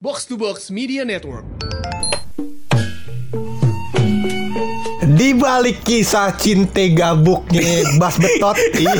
Box 0.00 0.24
to 0.24 0.40
Box 0.40 0.72
Media 0.72 1.04
Network. 1.04 1.44
Di 5.04 5.36
balik 5.36 5.84
kisah 5.84 6.32
cinta 6.40 6.88
gabuknya 6.88 7.84
Bas 8.00 8.16
Betot 8.16 8.56
Iya 8.80 8.96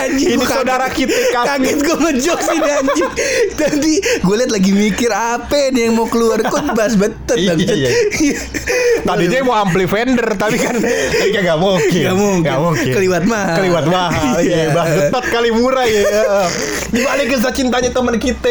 Anjing 0.00 0.28
Ini 0.32 0.44
saudara 0.44 0.86
kaget. 0.86 0.96
kita 1.06 1.18
kan 1.30 1.44
Kaget 1.50 1.78
gue 1.78 1.96
ngejok 1.98 2.38
sih 2.40 2.58
anjing 2.58 3.10
Tadi 3.52 3.94
gue 4.18 4.34
liat 4.34 4.50
lagi 4.50 4.72
mikir 4.72 5.10
apa 5.10 5.68
nih 5.68 5.86
yang 5.86 5.94
mau 5.94 6.06
keluar 6.06 6.40
Kok 6.40 6.72
bahas 6.72 6.94
betet 6.94 7.36
Iya, 7.36 7.52
iya. 7.56 7.90
Tadinya 9.02 9.38
mau 9.42 9.56
ampli 9.56 9.84
vendor 9.84 10.28
Tapi 10.34 10.56
kan 10.56 10.76
Tapi 10.76 11.28
gak 11.34 11.56
mungkin 11.56 12.00
Gak 12.02 12.16
mungkin. 12.16 12.44
Gak 12.44 12.58
mungkin 12.60 12.90
Keliwat 12.90 13.24
mahal. 13.24 13.56
Keliwat 13.56 13.86
mahal 13.86 14.34
Iya. 14.38 14.50
Iya 14.50 14.66
Bas 14.72 14.88
Betot 14.90 15.24
kali 15.26 15.50
murah 15.50 15.84
ya 15.84 16.02
Di 16.94 17.00
balik 17.00 17.26
kisah 17.28 17.52
cintanya 17.52 17.90
teman 17.90 18.16
kita 18.16 18.50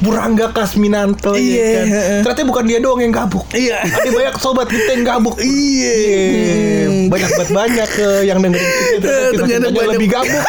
Purangga 0.00 0.50
Kasminanto 0.50 1.34
ya 1.34 1.40
Iya. 1.40 1.68
kan? 1.72 1.86
Ternyata 2.24 2.42
bukan 2.44 2.64
dia 2.64 2.78
doang 2.78 3.00
yang 3.00 3.12
gabuk 3.12 3.46
Iya. 3.50 3.80
Ada 3.80 4.08
banyak 4.08 4.34
sobat 4.36 4.66
kita 4.66 4.90
yang 4.92 5.04
gabuk 5.04 5.36
Iya. 5.36 5.96
Banyak 7.08 7.30
banget 7.32 7.50
banyak 7.50 7.90
eh, 7.98 8.20
yang 8.24 8.38
dengerin 8.38 8.68
kita 8.92 9.12
ternyata 9.38 9.66
banyak. 9.68 9.99
Lebih 10.00 10.16
gabuk 10.16 10.44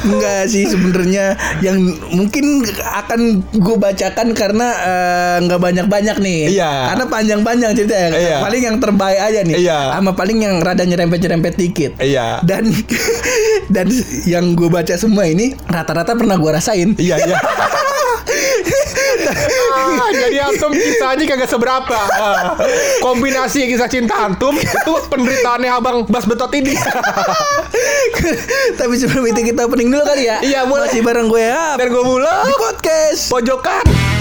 Enggak 0.00 0.48
sih 0.48 0.64
sebenarnya 0.64 1.36
yang 1.60 1.76
mungkin 2.14 2.64
akan 3.04 3.44
gue 3.52 3.76
bacakan 3.76 4.32
karena 4.32 4.68
eh, 4.80 5.36
nggak 5.44 5.60
banyak-banyak 5.60 6.16
nih. 6.22 6.56
Iya. 6.56 6.94
Karena 6.94 7.04
panjang-panjang 7.10 7.72
ceritanya. 7.76 8.08
Iya. 8.16 8.36
Paling 8.40 8.62
yang 8.64 8.76
terbaik 8.80 9.20
aja 9.20 9.40
nih. 9.44 9.56
Iya. 9.60 9.78
Sama 9.92 10.16
paling 10.16 10.38
yang 10.40 10.56
rada 10.64 10.88
nyerempet-nyerempet 10.88 11.52
dikit. 11.58 11.92
Iya 12.00 12.40
Dan 12.46 12.72
dan 13.74 13.92
yang 14.24 14.56
gue 14.56 14.72
baca 14.72 14.94
semua 14.96 15.28
ini 15.28 15.52
rata-rata 15.68 16.16
pernah 16.16 16.40
gue 16.40 16.50
rasain. 16.54 16.96
Iya 16.96 17.20
iya. 17.20 17.36
Ah, 19.28 20.10
jadi 20.12 20.36
antum 20.50 20.72
kisahnya 20.72 21.24
kagak 21.28 21.50
seberapa. 21.50 21.98
Ah, 22.16 22.56
kombinasi 23.04 23.68
kisah 23.68 23.88
cinta 23.90 24.16
antum 24.26 24.56
itu 24.56 24.92
penderitaannya 25.08 25.70
abang 25.70 25.96
Bas 26.08 26.24
Betot 26.24 26.50
ini. 26.56 26.74
Tapi 28.78 28.94
sebelum 28.96 29.24
itu 29.30 29.40
kita 29.52 29.66
opening 29.68 29.92
dulu 29.92 30.02
kali 30.04 30.28
ya. 30.28 30.38
Iya, 30.40 30.60
boleh. 30.66 30.88
Masih 30.90 31.02
bareng 31.04 31.26
gue 31.28 31.42
ya. 31.42 31.76
Dan 31.76 31.88
gue 31.92 32.04
mulai 32.04 32.48
di 32.48 32.54
podcast. 32.56 33.20
pojokan. 33.30 34.19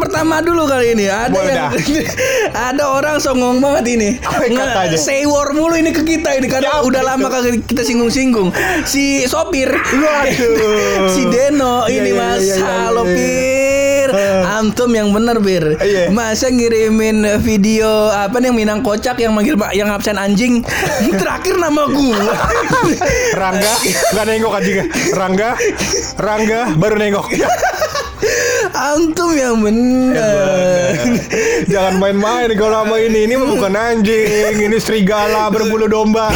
Pertama 0.00 0.40
dulu 0.40 0.64
kali 0.64 0.96
ini 0.96 1.06
ada 1.06 1.30
Boleh 1.30 1.52
yang 1.52 1.72
ada 2.72 2.84
orang 2.88 3.16
songong 3.20 3.60
banget 3.60 3.84
ini. 3.94 4.10
Say 4.96 5.28
war 5.28 5.52
mulu 5.52 5.76
ini 5.76 5.92
ke 5.92 6.02
kita 6.02 6.34
ini 6.34 6.48
karena 6.48 6.68
Ya, 6.70 6.74
udah 6.80 7.02
betul. 7.02 7.10
lama 7.12 7.26
kagak 7.28 7.54
kita 7.68 7.82
singgung-singgung. 7.84 8.48
Si 8.88 9.28
sopir. 9.28 9.68
Waduh. 9.70 11.08
si 11.14 11.22
Deno 11.28 11.84
Iya, 11.86 12.00
ini 12.00 12.10
iya, 12.12 12.18
Mas. 12.18 12.42
iya, 12.42 12.54
iya, 12.56 12.66
Halo. 12.88 13.02
Pir. 13.04 14.08
Eh. 14.10 14.56
Antum 14.58 14.90
yang 14.90 15.08
bener 15.12 15.36
Bir. 15.38 15.76
Iya. 15.78 16.08
Masa 16.10 16.48
ngirimin 16.48 17.38
video 17.40 18.10
apa 18.10 18.40
nih 18.40 18.50
yang 18.50 18.56
Minang 18.56 18.80
kocak 18.82 19.16
yang 19.20 19.32
manggil 19.32 19.54
yang 19.72 19.88
absen 19.88 20.18
anjing. 20.18 20.64
Terakhir 21.20 21.56
nama 21.56 21.86
gua. 21.86 22.20
Rangga 23.32 23.74
nggak 24.12 24.24
nengok 24.26 24.52
aja 24.56 24.82
Rangga 25.14 25.50
Rangga 26.18 26.60
baru 26.76 26.96
nengok. 26.98 27.26
Antum 28.70 29.32
yang 29.34 29.60
bener. 29.64 30.94
Jangan 31.66 32.00
main-main 32.00 32.52
kalau 32.56 32.84
sama 32.84 32.96
ini 33.00 33.28
ini 33.28 33.34
bukan 33.36 33.72
anjing, 33.74 34.56
ini 34.60 34.76
serigala 34.80 35.48
berbulu 35.52 35.88
domba. 35.88 36.32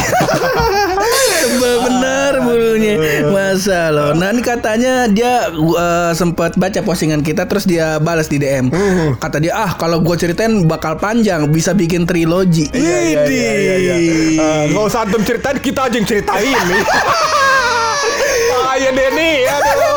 Bener 1.55 2.41
bulunya 2.41 2.97
Masa 3.29 3.93
loh 3.93 4.17
Nah 4.17 4.33
ini 4.33 4.41
katanya 4.41 5.05
dia 5.05 5.53
uh, 5.53 6.11
sempat 6.11 6.57
baca 6.57 6.81
postingan 6.81 7.21
kita 7.21 7.45
Terus 7.45 7.69
dia 7.69 8.01
balas 8.01 8.27
di 8.27 8.41
DM 8.41 8.73
Kata 9.21 9.37
dia 9.37 9.53
ah 9.53 9.77
kalau 9.77 10.01
gue 10.01 10.15
ceritain 10.17 10.65
bakal 10.65 10.97
panjang 10.97 11.47
Bisa 11.53 11.77
bikin 11.77 12.09
trilogi 12.09 12.67
Iya, 12.73 12.97
iya, 12.97 13.23
iya, 13.29 13.53
iya, 13.55 13.75
iya. 13.77 14.49
Nggak 14.73 14.83
usah 14.89 15.05
antum 15.05 15.21
ceritain, 15.21 15.57
kita 15.61 15.87
aja 15.87 15.95
yang 15.95 16.07
ceritain 16.07 16.57
nih. 16.67 16.83
Bahaya 18.51 18.89
Denny, 18.91 19.31
aduh. 19.47 19.94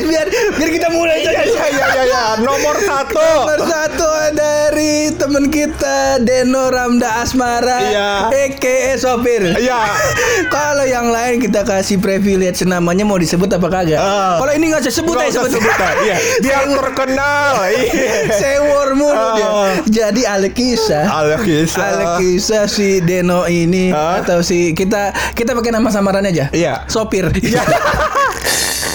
Biar 0.00 0.26
biar 0.52 0.70
kita 0.72 0.88
mulai 0.88 1.22
Iya, 1.22 1.30
saja 1.30 1.44
iya, 1.44 1.66
iya, 1.68 1.86
iya, 1.86 2.02
iya. 2.04 2.24
Nomor 2.40 2.74
satu. 2.76 3.20
Nomor 3.20 3.60
satu 3.62 4.10
dari 4.32 4.92
teman 5.14 5.46
kita 5.46 6.18
Deno 6.18 6.66
Ramda 6.66 7.22
Asmara 7.22 7.78
Iya. 7.80 8.08
EKE 8.50 8.96
Sopir 8.96 9.54
Iya. 9.54 9.86
Kalau 10.54 10.82
yang 10.82 11.08
lain 11.08 11.38
kita 11.38 11.62
kasih 11.62 11.96
privilege 11.96 12.64
namanya 12.64 13.02
mau 13.02 13.14
disebut 13.14 13.46
apa 13.48 13.68
kagak 13.68 13.96
Ah. 13.96 14.36
Kalau 14.36 14.52
ini 14.52 14.64
nggak 14.66 14.82
usah 14.82 14.94
sebut 14.94 15.14
aja 15.16 15.30
sebut 15.32 15.50
sebutan, 15.54 15.94
Iya, 16.02 16.16
biar 16.44 16.62
terkenal. 16.66 17.52
Iya. 17.74 18.34
Sewor 18.34 18.88
mulu 18.94 19.26
dia. 19.34 19.46
Ah. 19.46 19.70
Jadi 19.84 20.22
Alkisah 20.24 21.04
Alkisah. 21.06 21.84
Alkisah 22.16 22.64
si 22.66 22.98
Deno 22.98 23.44
ini 23.44 23.90
Ah. 23.90 24.18
atau 24.18 24.40
si 24.40 24.72
kita 24.72 25.12
kita 25.32 25.52
pakai 25.52 25.70
nama 25.70 25.88
samaran 25.88 26.24
aja. 26.24 26.48
Iya. 26.50 26.88
Sopir. 26.88 27.28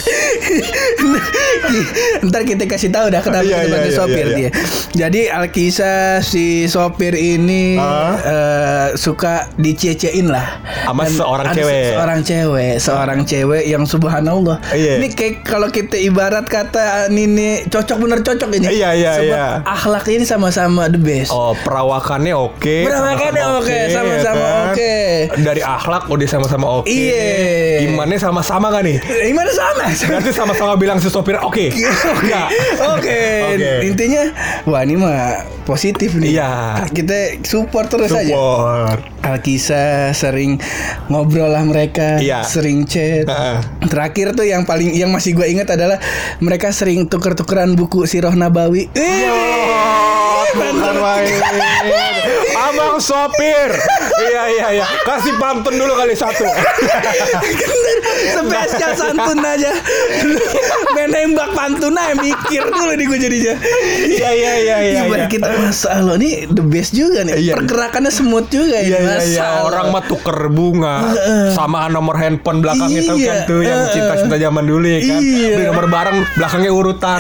Ntar 2.26 2.42
kita 2.44 2.64
kasih 2.66 2.90
tahu 2.90 3.14
dah 3.14 3.22
kenapa 3.22 3.46
iya, 3.46 3.66
panggil 3.66 3.92
iya, 3.92 3.96
sopir 3.96 4.26
iya, 4.26 4.26
iya. 4.26 4.38
dia. 4.38 4.50
Jadi 4.90 5.22
Alkisah 5.30 6.22
si 6.22 6.66
sopir 6.66 7.14
ini 7.14 7.78
Ah. 7.80 8.14
eh, 8.20 8.88
suka 8.98 9.48
dicecein 9.56 10.28
lah 10.28 10.60
Sama 10.86 11.06
seorang 11.06 11.46
cewek. 11.54 11.84
Seorang 11.94 12.20
cewek, 12.26 12.74
seorang 12.82 13.20
cewek 13.24 13.64
yang 13.66 13.84
subhanallah. 13.86 14.58
Iya. 14.74 15.00
Ini 15.00 15.08
kayak 15.14 15.46
kalau 15.46 15.70
kita 15.70 15.96
ibarat 15.96 16.50
kata 16.50 17.08
ini 17.10 17.70
cocok 17.70 17.98
bener 18.02 18.20
cocok 18.26 18.50
ini. 18.58 18.68
Iya, 18.70 18.90
iya, 18.98 19.12
Sebab 19.20 19.30
iya. 19.30 19.46
akhlak 19.64 20.06
ini 20.10 20.26
sama-sama 20.26 20.90
the 20.90 21.00
best. 21.00 21.30
Oh, 21.30 21.54
perawakannya 21.62 22.34
oke. 22.34 22.76
Perawakannya 22.86 23.42
sama-sama 23.42 23.60
oke, 23.62 23.78
sama-sama 23.94 24.40
ya 24.40 24.50
kan? 24.50 24.66
oke. 24.74 24.94
Dari 25.46 25.62
akhlak 25.62 26.04
udah 26.10 26.28
sama-sama 26.28 26.66
oke. 26.82 26.90
Iya. 26.90 27.86
Imannya 27.86 28.18
sama-sama 28.18 28.68
kan 28.74 28.82
nih? 28.84 28.98
Gimana 29.00 29.52
sama? 29.54 29.86
Berarti 30.02 30.32
sama-sama 30.32 30.76
bilang 30.76 30.98
si 30.98 31.08
sopir 31.08 31.36
oke. 31.36 31.68
Oke, 31.70 33.22
Oke. 33.50 33.84
intinya 33.84 34.32
wah 34.64 34.80
ini 34.80 34.96
mah 34.96 35.20
positif 35.64 36.16
nih. 36.16 36.36
Iya. 36.36 36.52
Kita 36.88 37.42
support 37.42 37.88
terus 37.88 38.10
aja. 38.10 38.24
Support. 38.26 39.00
Alkisah 39.20 40.12
sering 40.12 40.56
ngobrol 41.08 41.50
lah 41.50 41.62
mereka, 41.62 42.18
Iya. 42.18 42.42
sering 42.42 42.84
chat. 42.84 43.26
Heeh. 43.26 43.58
Terakhir 43.86 44.32
tuh 44.32 44.44
yang 44.44 44.64
paling 44.64 44.94
yang 44.94 45.10
masih 45.10 45.34
gue 45.34 45.46
ingat 45.46 45.70
adalah 45.70 46.00
mereka 46.40 46.72
sering 46.72 47.06
tuker-tukeran 47.06 47.74
buku 47.74 48.06
Sirah 48.06 48.34
Nabawi. 48.34 48.88
Eh, 48.94 49.28
Oh, 49.30 50.46
bukan 50.56 50.96
main. 50.98 52.19
Abang 52.70 52.98
sopir. 53.00 53.70
Iya 54.22 54.44
iya 54.48 54.68
iya. 54.76 54.86
Kasih 55.02 55.34
pantun 55.36 55.74
dulu 55.74 55.94
kali 55.94 56.14
satu. 56.14 56.46
spesial 58.30 58.92
santun 58.94 59.40
aja. 59.42 59.72
Main 60.92 61.10
nembak 61.10 61.50
pantun 61.52 61.96
aja 61.96 62.14
mikir 62.16 62.64
dulu 62.64 62.94
nih 62.94 63.06
gue 63.06 63.20
jadinya. 63.20 63.56
Iya 64.06 64.30
iya 64.32 64.54
iya 64.56 64.76
iya. 64.80 65.02
Iya. 65.04 65.26
kita 65.28 65.50
masa 65.58 66.00
lo 66.00 66.16
nih 66.16 66.46
the 66.48 66.62
best 66.62 66.94
juga 66.94 67.24
nih. 67.24 67.36
Iya. 67.40 67.54
Pergerakannya 67.56 68.12
smooth 68.12 68.48
juga 68.48 68.78
Iya 68.80 68.98
iya 68.98 69.00
Mas 69.02 69.26
iya 69.28 69.42
Allah. 69.42 69.66
orang 69.68 69.86
mah 69.90 70.04
tuker 70.06 70.38
bunga 70.50 70.96
sama 71.52 71.88
nomor 71.88 72.16
handphone 72.16 72.60
belakangnya 72.60 73.02
tuh 73.04 73.18
Iya, 73.18 73.28
kan 73.28 73.38
tuh 73.46 73.60
yang 73.62 73.82
cinta-cinta 73.90 74.36
zaman 74.38 74.64
dulu 74.64 74.86
ya 74.86 75.00
kan. 75.02 75.20
iya. 75.20 75.54
Beli 75.56 75.66
nomor 75.66 75.86
bareng 75.88 76.18
belakangnya 76.36 76.72
urutan 76.72 77.20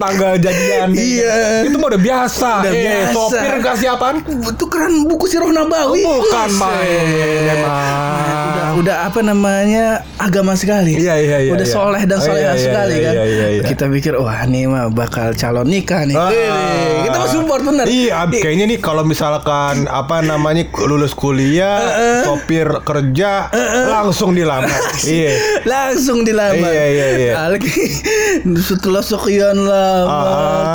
tanggal 0.00 0.32
jadian. 0.34 0.88
Iya. 0.90 1.36
Itu 1.62 1.76
mah 1.76 1.88
udah 1.88 2.00
biasa. 2.00 2.50
Udah 2.58 2.72
Eh, 2.72 2.82
biasa. 2.82 3.12
Sopir 3.12 3.54
kasih 3.60 3.88
apaan? 3.90 4.16
tukeran 4.56 5.04
buku 5.04 5.24
Sirah 5.26 5.50
Nabawi. 5.50 6.00
Bukan 6.00 6.24
Buset. 6.48 6.56
main 6.56 7.06
emang. 7.46 8.48
Udah, 8.50 8.68
udah 8.76 8.96
apa 9.04 9.20
namanya 9.20 9.84
agama 10.16 10.54
sekali. 10.54 10.96
Iya, 10.96 11.14
iya, 11.16 11.38
iya, 11.40 11.52
Udah 11.52 11.62
iya. 11.62 11.74
soleh 11.74 12.02
dan 12.02 12.16
Oh, 12.16 12.24
soleha 12.24 12.40
iya, 12.42 12.52
iya, 12.52 12.62
sekali 12.62 12.94
iya, 12.94 13.02
kan. 13.02 13.12
iya, 13.12 13.24
iya, 13.26 13.46
iya. 13.50 13.62
Kita 13.62 13.84
pikir 13.86 14.12
wah 14.16 14.38
ini 14.42 14.64
mah 14.64 14.88
bakal 14.88 15.34
calon 15.34 15.66
nikah 15.66 16.02
nih. 16.02 16.16
Ah. 16.16 16.30
Kita 17.02 17.16
mah 17.18 17.28
support 17.28 17.60
bener. 17.60 17.84
Iya, 17.84 18.24
kayaknya 18.30 18.64
nih 18.66 18.78
kalau 18.78 19.02
misalkan 19.02 19.84
apa 19.84 20.22
namanya 20.22 20.64
lulus 20.80 21.12
kuliah, 21.12 21.82
sopir 22.22 22.64
kerja, 22.80 23.50
langsung 23.86 24.32
dilamar. 24.32 24.70
Iya. 25.02 25.32
Langsung 25.64 26.22
dilamar. 26.22 26.70
Iya, 26.70 26.84
iya, 26.86 27.06
iya. 27.18 27.32
Setelah 28.56 29.02
sekian 29.10 29.58
lah 29.60 29.89
lama 29.92 30.22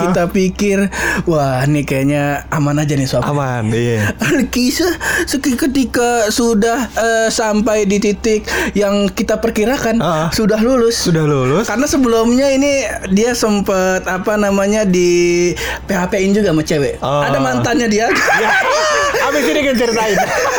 kita 0.01 0.23
pikir 0.27 0.77
wah 1.23 1.63
ini 1.63 1.81
kayaknya 1.81 2.23
aman 2.49 2.77
aja 2.77 2.93
nih 2.93 3.05
sob. 3.05 3.21
Aman, 3.21 3.69
iya. 3.69 4.11
Kisah 4.47 4.91
seki- 5.25 5.57
ketika 5.57 6.27
sudah 6.29 6.89
eh, 6.91 7.27
sampai 7.29 7.83
di 7.83 7.97
titik 7.97 8.43
yang 8.73 9.07
kita 9.09 9.37
perkirakan 9.37 9.97
Ah. 9.97 10.27
sudah 10.29 10.59
lulus. 10.59 11.01
Sudah 11.01 11.23
lulus. 11.23 11.65
Karena 11.65 11.85
sebelumnya 11.85 12.47
ini 12.49 12.83
dia 13.09 13.31
sempet 13.31 14.03
apa 14.03 14.35
namanya 14.35 14.83
di 14.83 15.51
PHP-in 15.85 16.31
juga 16.31 16.51
sama 16.51 16.61
cewek. 16.61 16.99
Oh. 16.99 17.21
Ada 17.21 17.37
mantannya 17.37 17.87
dia. 17.87 18.07
Ya. 18.11 18.49
Abis 19.25 19.43
ini 19.43 19.59
kan 19.61 19.75
ceritain. 19.75 20.15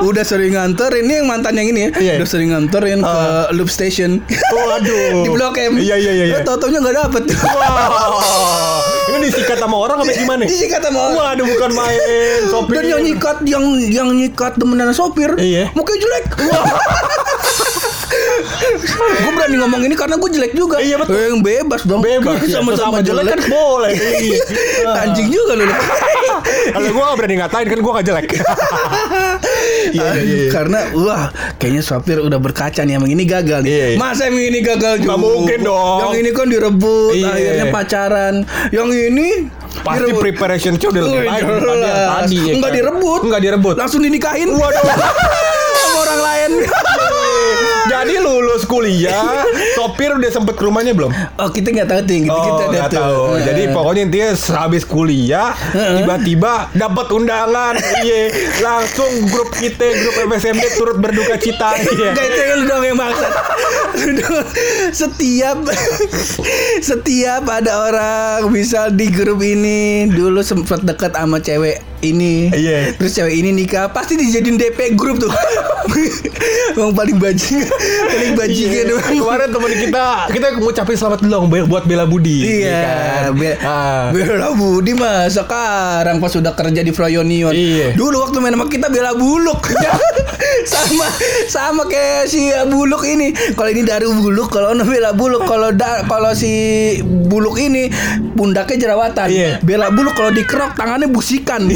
udah 0.00 0.22
sering 0.22 0.52
nganter 0.52 0.90
ini 0.96 1.12
yang 1.18 1.26
mantan 1.26 1.54
yang 1.54 1.68
ini 1.68 1.80
ya. 1.80 1.90
Iya. 1.94 2.12
Udah 2.20 2.28
sering 2.28 2.50
nganterin 2.50 3.00
ke 3.00 3.08
Ah. 3.08 3.48
loop 3.50 3.66
station. 3.66 4.22
Waduh. 4.48 5.22
di 5.26 5.30
Blok 5.30 5.56
M. 5.56 5.76
Iya, 5.76 5.96
iya, 5.96 6.12
iya, 6.12 6.24
iya. 6.28 6.36
Eh, 6.38 6.42
Tau-taunya 6.42 6.78
nggak 6.78 6.96
dapet. 6.98 7.22
Wah. 7.56 8.82
Ini 9.08 9.24
disikat 9.24 9.56
sama 9.56 9.76
orang 9.78 10.04
apa 10.04 10.12
gimana? 10.12 10.42
Disikat 10.44 10.80
sama 10.80 10.98
orang. 11.00 11.16
Waduh, 11.16 11.44
bukan 11.48 11.70
main. 11.72 12.40
Sopir. 12.46 12.74
Dan 12.76 12.84
yang 12.88 13.02
nyikat 13.02 13.38
yang 13.42 13.64
yang 13.88 14.08
nyikat 14.10 14.52
demenan 14.54 14.92
sopir. 14.92 15.32
Iya. 15.34 15.72
Mukanya 15.72 15.98
jelek. 15.98 16.24
gue 18.38 19.32
berani 19.34 19.56
ngomong 19.58 19.80
ini 19.82 19.94
karena 19.94 20.16
gue 20.16 20.30
jelek 20.30 20.52
juga. 20.52 20.76
Iya, 20.78 20.96
betul. 20.98 21.14
Yang 21.16 21.40
bebas 21.42 21.80
dong. 21.84 22.00
Bebas. 22.00 22.38
ya. 22.44 22.60
Sama-sama 22.60 22.98
jelek 23.00 23.24
kan 23.28 23.40
boleh. 23.46 23.92
Iya. 24.18 24.42
Anjing 25.04 25.28
juga 25.30 25.52
lu. 25.54 25.64
Kalau 26.68 26.88
gue 26.88 27.02
gak 27.02 27.16
berani 27.18 27.34
ngatain 27.38 27.66
kan 27.66 27.78
gue 27.78 27.92
gak 27.94 28.06
jelek. 28.06 28.26
Iya, 29.88 30.20
iya, 30.20 30.36
iya. 30.44 30.50
Karena 30.52 30.84
wah 30.92 31.32
kayaknya 31.56 31.80
sopir 31.80 32.20
udah 32.20 32.36
berkaca 32.36 32.84
nih 32.84 33.00
yang 33.00 33.08
ini 33.08 33.24
gagal 33.24 33.64
nih. 33.64 33.70
Iya, 33.72 33.86
iya. 33.94 33.96
Masa 33.96 34.28
yang 34.28 34.36
ini 34.36 34.60
gagal 34.60 35.00
juga? 35.00 35.16
mungkin 35.16 35.64
dong. 35.64 35.98
Yang 36.04 36.14
ini 36.20 36.30
kan 36.36 36.46
direbut, 36.46 37.12
Iya. 37.16 37.28
akhirnya 37.32 37.66
pacaran. 37.72 38.34
Yang 38.68 38.88
ini 39.08 39.28
Pasti 39.80 40.04
direbut. 40.04 40.20
preparation 40.20 40.72
udah 40.76 41.02
lebih 41.02 41.20
baik 41.24 41.40
daripada 41.40 41.86
yang 41.88 42.04
tadi 42.20 42.36
ya 42.36 42.52
Enggak 42.52 42.70
kan? 42.70 42.78
direbut. 42.78 43.20
Enggak 43.24 43.40
direbut. 43.40 43.74
Langsung 43.80 44.00
dinikahin. 44.04 44.48
Waduh. 44.52 44.84
sama 45.78 45.96
orang 46.04 46.20
lain. 46.20 46.50
Kuliah, 48.78 49.42
sopir 49.74 50.14
udah 50.14 50.30
sempet 50.30 50.54
ke 50.54 50.62
rumahnya 50.62 50.94
belum? 50.94 51.10
Oh 51.34 51.50
kita 51.50 51.74
nggak 51.74 51.88
tahu 51.90 52.00
kita 52.06 52.30
Oh, 52.30 52.44
kita 52.46 52.64
nggak 52.70 52.90
tahu. 52.94 53.22
Jadi 53.42 53.62
pokoknya 53.74 54.02
intinya 54.06 54.30
habis 54.54 54.86
kuliah, 54.86 55.50
tiba-tiba 55.74 56.70
dapat 56.78 57.06
undangan, 57.10 57.74
iya, 58.06 58.30
langsung 58.62 59.10
grup 59.34 59.50
kita, 59.50 59.82
grup 59.82 60.14
MSMD 60.30 60.78
turut 60.78 61.02
berduka 61.02 61.34
cita, 61.42 61.74
iya. 61.98 62.14
Gak 62.14 62.26
itu 62.30 62.42
lu 62.54 62.64
dong 62.70 62.86
yang 62.86 62.94
maksud. 62.94 63.30
Setiap 64.94 65.58
Setiap 66.88 67.42
ada 67.50 67.72
orang 67.88 68.52
Misal 68.52 68.94
di 68.94 69.10
grup 69.10 69.42
ini 69.42 70.06
Dulu 70.06 70.40
sempat 70.44 70.84
deket 70.86 71.18
sama 71.18 71.42
cewek 71.42 71.82
ini 72.00 72.50
Iya. 72.50 72.94
Terus 72.94 73.12
cewek 73.12 73.34
ini 73.34 73.50
nikah 73.52 73.88
Pasti 73.88 74.14
dijadiin 74.14 74.54
DP 74.54 74.94
grup 74.94 75.18
tuh 75.18 75.32
Emang 76.74 76.92
paling 76.92 77.16
bajingan 77.16 77.68
Paling 78.06 78.32
bajingan 78.34 78.84
Iya. 78.84 78.92
emang. 78.92 79.06
Kemarin 79.18 79.48
teman 79.50 79.72
kita, 79.74 80.04
kita 80.30 80.46
ngucapin 80.56 80.96
selamat 80.96 81.18
dulu 81.20 81.30
dong 81.30 81.44
buat 81.48 81.84
Bella 81.84 82.04
Budi. 82.04 82.36
Iya, 82.62 82.78
kan? 82.78 83.34
Be- 83.34 83.58
Ah. 83.60 84.08
Bella 84.08 84.52
Budi 84.52 84.92
mah 84.92 85.26
sekarang 85.26 86.18
pas 86.18 86.30
sudah 86.30 86.52
kerja 86.52 86.80
di 86.80 86.90
Froyonion. 86.90 87.50
Iya. 87.50 87.92
Dulu 87.92 88.16
waktu 88.20 88.38
main 88.38 88.52
sama 88.52 88.66
kita 88.66 88.88
Bella 88.88 89.12
Buluk. 89.12 89.60
sama 90.72 91.06
sama 91.46 91.82
kayak 91.84 92.26
si 92.26 92.40
Buluk 92.66 93.02
ini. 93.04 93.30
Kalau 93.52 93.68
ini 93.68 93.82
dari 93.82 94.06
Buluk, 94.06 94.48
kalau 94.48 94.72
Bella 94.78 95.12
Buluk, 95.12 95.44
kalau 95.44 95.72
kalau 96.04 96.32
si 96.32 96.52
Buluk 97.02 97.58
ini 97.58 97.88
pundaknya 98.32 98.76
jerawatan. 98.86 99.28
Iya. 99.28 99.50
Bella 99.60 99.90
Buluk 99.90 100.14
kalau 100.14 100.30
dikerok 100.30 100.72
tangannya 100.74 101.08
busikan. 101.08 101.66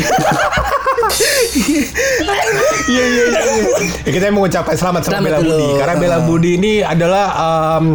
Iya 2.83 3.05
iya 3.05 3.25
iya. 3.29 3.41
Ya, 4.03 4.11
kita 4.11 4.31
mau 4.31 4.45
ucapkan 4.45 4.75
selamat 4.75 5.03
sama 5.05 5.21
Bella. 5.23 5.39
Budi 5.39 5.67
karena 5.77 5.95
Bella. 5.97 6.19
Budi 6.25 6.51
ini 6.57 6.73
adalah 6.81 7.27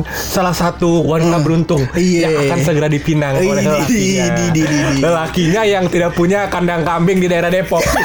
salah 0.07 0.53
satu 0.53 1.03
wanita 1.03 1.41
beruntung 1.41 1.81
Iya. 1.93 2.27
yang 2.27 2.33
akan 2.45 2.59
segera 2.61 2.87
dipinang 2.87 3.37
oleh 3.37 3.63
lelakinya. 3.63 4.25
Lelakinya 4.97 5.61
yang 5.63 5.85
tidak 5.87 6.13
punya 6.13 6.47
kandang 6.47 6.83
kambing 6.83 7.17
di 7.17 7.27
daerah 7.27 7.49
Depok. 7.49 7.81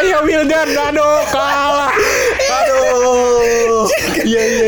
Ayo 0.00 0.24
Wildan, 0.24 0.68
aduh 0.72 1.20
kalah. 1.28 1.92
Aduh. 2.40 3.84
Iya 4.20 4.42
iya 4.42 4.59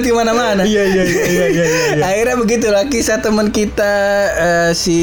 iya. 0.00 0.02
Merepet 0.02 0.02
di 0.02 0.12
mana-mana. 0.12 0.62
Iya 0.62 0.82
iya 0.86 1.02
iya 1.04 1.24
iya 1.26 1.46
iya. 1.46 1.64
iya. 1.94 2.02
Akhirnya 2.02 2.36
begitulah 2.36 2.84
kisah 2.86 3.18
teman 3.20 3.48
kita 3.50 3.94
eh, 4.32 4.70
si 4.72 4.98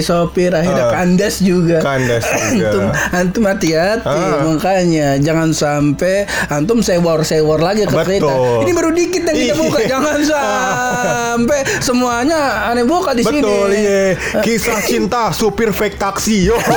sopir 0.00 0.50
akhirnya 0.50 0.88
Ah. 0.88 0.92
kandas 0.94 1.40
juga. 1.40 1.78
Kandas 1.78 2.24
juga. 2.24 2.68
Antum 2.70 2.86
antum 3.12 3.42
hati-hati 3.44 4.08
Ah. 4.08 4.40
makanya 4.42 5.18
jangan 5.18 5.50
sampai 5.50 6.24
antum 6.48 6.80
sewor-sewor 6.80 7.58
lagi 7.58 7.84
ke 7.84 7.90
Betul. 7.90 8.02
kereta. 8.22 8.32
Ini 8.62 8.72
baru 8.72 8.90
dikit 8.90 9.22
yang 9.22 9.36
kita 9.36 9.46
Iya. 9.46 9.54
buka. 9.56 9.78
Jangan 9.92 10.20
sampai 10.20 11.60
semuanya 11.80 12.40
aneh 12.66 12.84
buka 12.84 13.12
di 13.12 13.22
sini. 13.22 13.40
Betul 13.40 13.68
iya. 13.72 14.14
Kisah 14.40 14.78
cinta 14.80 15.28
supir 15.30 15.70
fake 15.70 15.96
taksi. 15.96 16.48
Yo. 16.48 16.56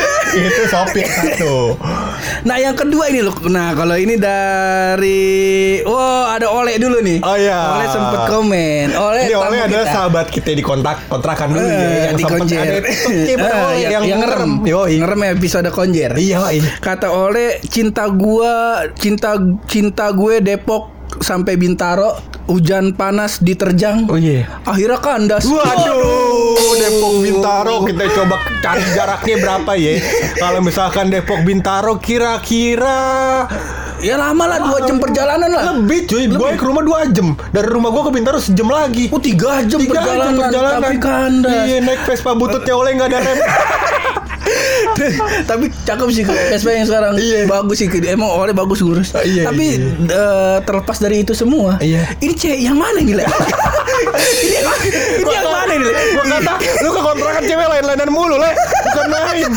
Itu 0.32 0.62
sopir 0.66 1.04
satu. 1.04 1.74
Nah, 2.42 2.56
yang 2.56 2.72
kedua 2.72 3.08
ini 3.08 3.20
loh. 3.20 3.34
Nah, 3.46 3.72
kalau 3.72 3.94
ini 3.94 4.14
dari 4.14 5.22
Wow, 5.82 6.30
ada 6.30 6.46
Oleh 6.50 6.76
dulu 6.76 7.00
nih. 7.00 7.18
Oh, 7.20 7.34
iya. 7.34 7.58
Oleh 7.74 7.88
sempet 7.88 8.20
komen. 8.26 8.86
Oleh 8.92 9.22
Ini 9.26 9.34
oleh 9.34 9.58
adalah 9.60 9.82
kita. 9.82 9.92
sahabat 9.92 10.26
kita 10.28 10.50
di 10.50 10.60
kontak 10.60 11.06
kontrakan 11.06 11.50
dulu 11.50 11.62
Eh, 11.62 11.72
ya, 11.72 12.00
yang 12.04 12.14
di 12.14 12.24
konjer. 12.24 12.60
ada- 12.60 12.82
betul, 12.82 13.40
Ah, 13.40 13.72
yang, 13.72 13.90
yang, 13.90 14.04
yang 14.06 14.18
ngerem. 14.20 14.52
Yoi. 14.62 14.94
Ngerem 14.98 15.20
episode 15.32 15.68
konjer. 15.70 16.10
Iya, 16.12 16.38
iya. 16.52 16.62
Kata 16.78 17.08
oleh 17.08 17.58
cinta 17.64 18.06
gua, 18.06 18.52
cinta 18.94 19.34
cinta 19.66 20.10
gue 20.10 20.38
Depok 20.38 20.99
sampai 21.20 21.54
Bintaro, 21.54 22.16
hujan 22.46 22.92
panas 22.92 23.38
diterjang. 23.38 24.08
Oh 24.08 24.16
iya. 24.16 24.48
Akhirnya 24.64 24.98
kandas. 24.98 25.44
Waduh, 25.44 26.56
Depok 26.74 27.14
Bintaro 27.20 27.84
kita 27.84 28.04
coba 28.10 28.34
cari 28.58 28.84
jaraknya 28.90 29.36
berapa 29.38 29.72
ya? 29.74 29.92
Kalau 30.34 30.60
misalkan 30.60 31.08
Depok 31.08 31.40
Bintaro 31.42 31.96
kira-kira 31.96 33.46
Ya 34.00 34.16
lama 34.16 34.48
lah 34.48 34.64
dua 34.64 34.80
jam 34.80 34.96
perjalanan 34.96 35.44
lah. 35.46 35.76
lebih 35.76 36.08
cuy. 36.08 36.24
Gue 36.24 36.56
ke 36.56 36.64
rumah 36.64 36.80
2 36.80 37.12
jam. 37.12 37.36
Dari 37.52 37.68
rumah 37.68 37.92
gue 37.92 38.00
ke 38.00 38.10
Bintaro 38.10 38.40
sejam 38.40 38.64
lagi. 38.66 39.12
Oh 39.12 39.20
tiga 39.20 39.60
jam, 39.60 39.76
Tiga 39.76 40.00
perjalanan, 40.00 40.24
jam 40.32 40.48
perjalanan. 40.48 40.80
tapi 40.80 40.96
kandas. 40.96 41.64
Iya, 41.68 41.76
naik 41.84 42.00
Vespa 42.08 42.32
bututnya 42.32 42.72
oleh 42.72 42.96
nggak 42.96 43.08
ada 43.10 43.20
rem. 43.20 43.38
Tapi 45.44 45.66
cakep 45.84 46.08
sih 46.10 46.24
Vespa 46.24 46.70
yang 46.70 46.86
sekarang 46.86 47.12
Iya. 47.16 47.46
bagus 47.46 47.76
sih 47.78 47.88
emang 48.06 48.30
oleh 48.30 48.52
bagus 48.52 48.80
ngurus 48.80 49.12
Ah, 49.12 49.22
iya, 49.22 49.44
tapi 49.44 49.76
iya. 49.76 49.90
eh, 50.08 50.58
terlepas 50.62 50.96
dari 50.96 51.22
itu 51.22 51.32
semua 51.32 51.76
Iya. 51.78 52.06
ini 52.18 52.32
cewek 52.32 52.60
yang 52.60 52.76
mana 52.76 53.00
nih 53.00 53.14
Le? 53.14 53.24
ini 53.24 54.50
yang, 54.52 54.66
ini 55.18 55.30
yang 55.30 55.46
mana 55.46 55.72
nih 55.72 55.86
Le? 55.86 55.92
Gue 56.10 56.24
kata, 56.26 56.52
lu 56.80 56.88
ke 56.90 57.00
kontrakan 57.00 57.42
cewek 57.42 57.66
lain-lainan 57.68 58.10
mulu, 58.10 58.36
le. 58.36 58.50
Bukan 58.90 59.06
main. 59.08 59.50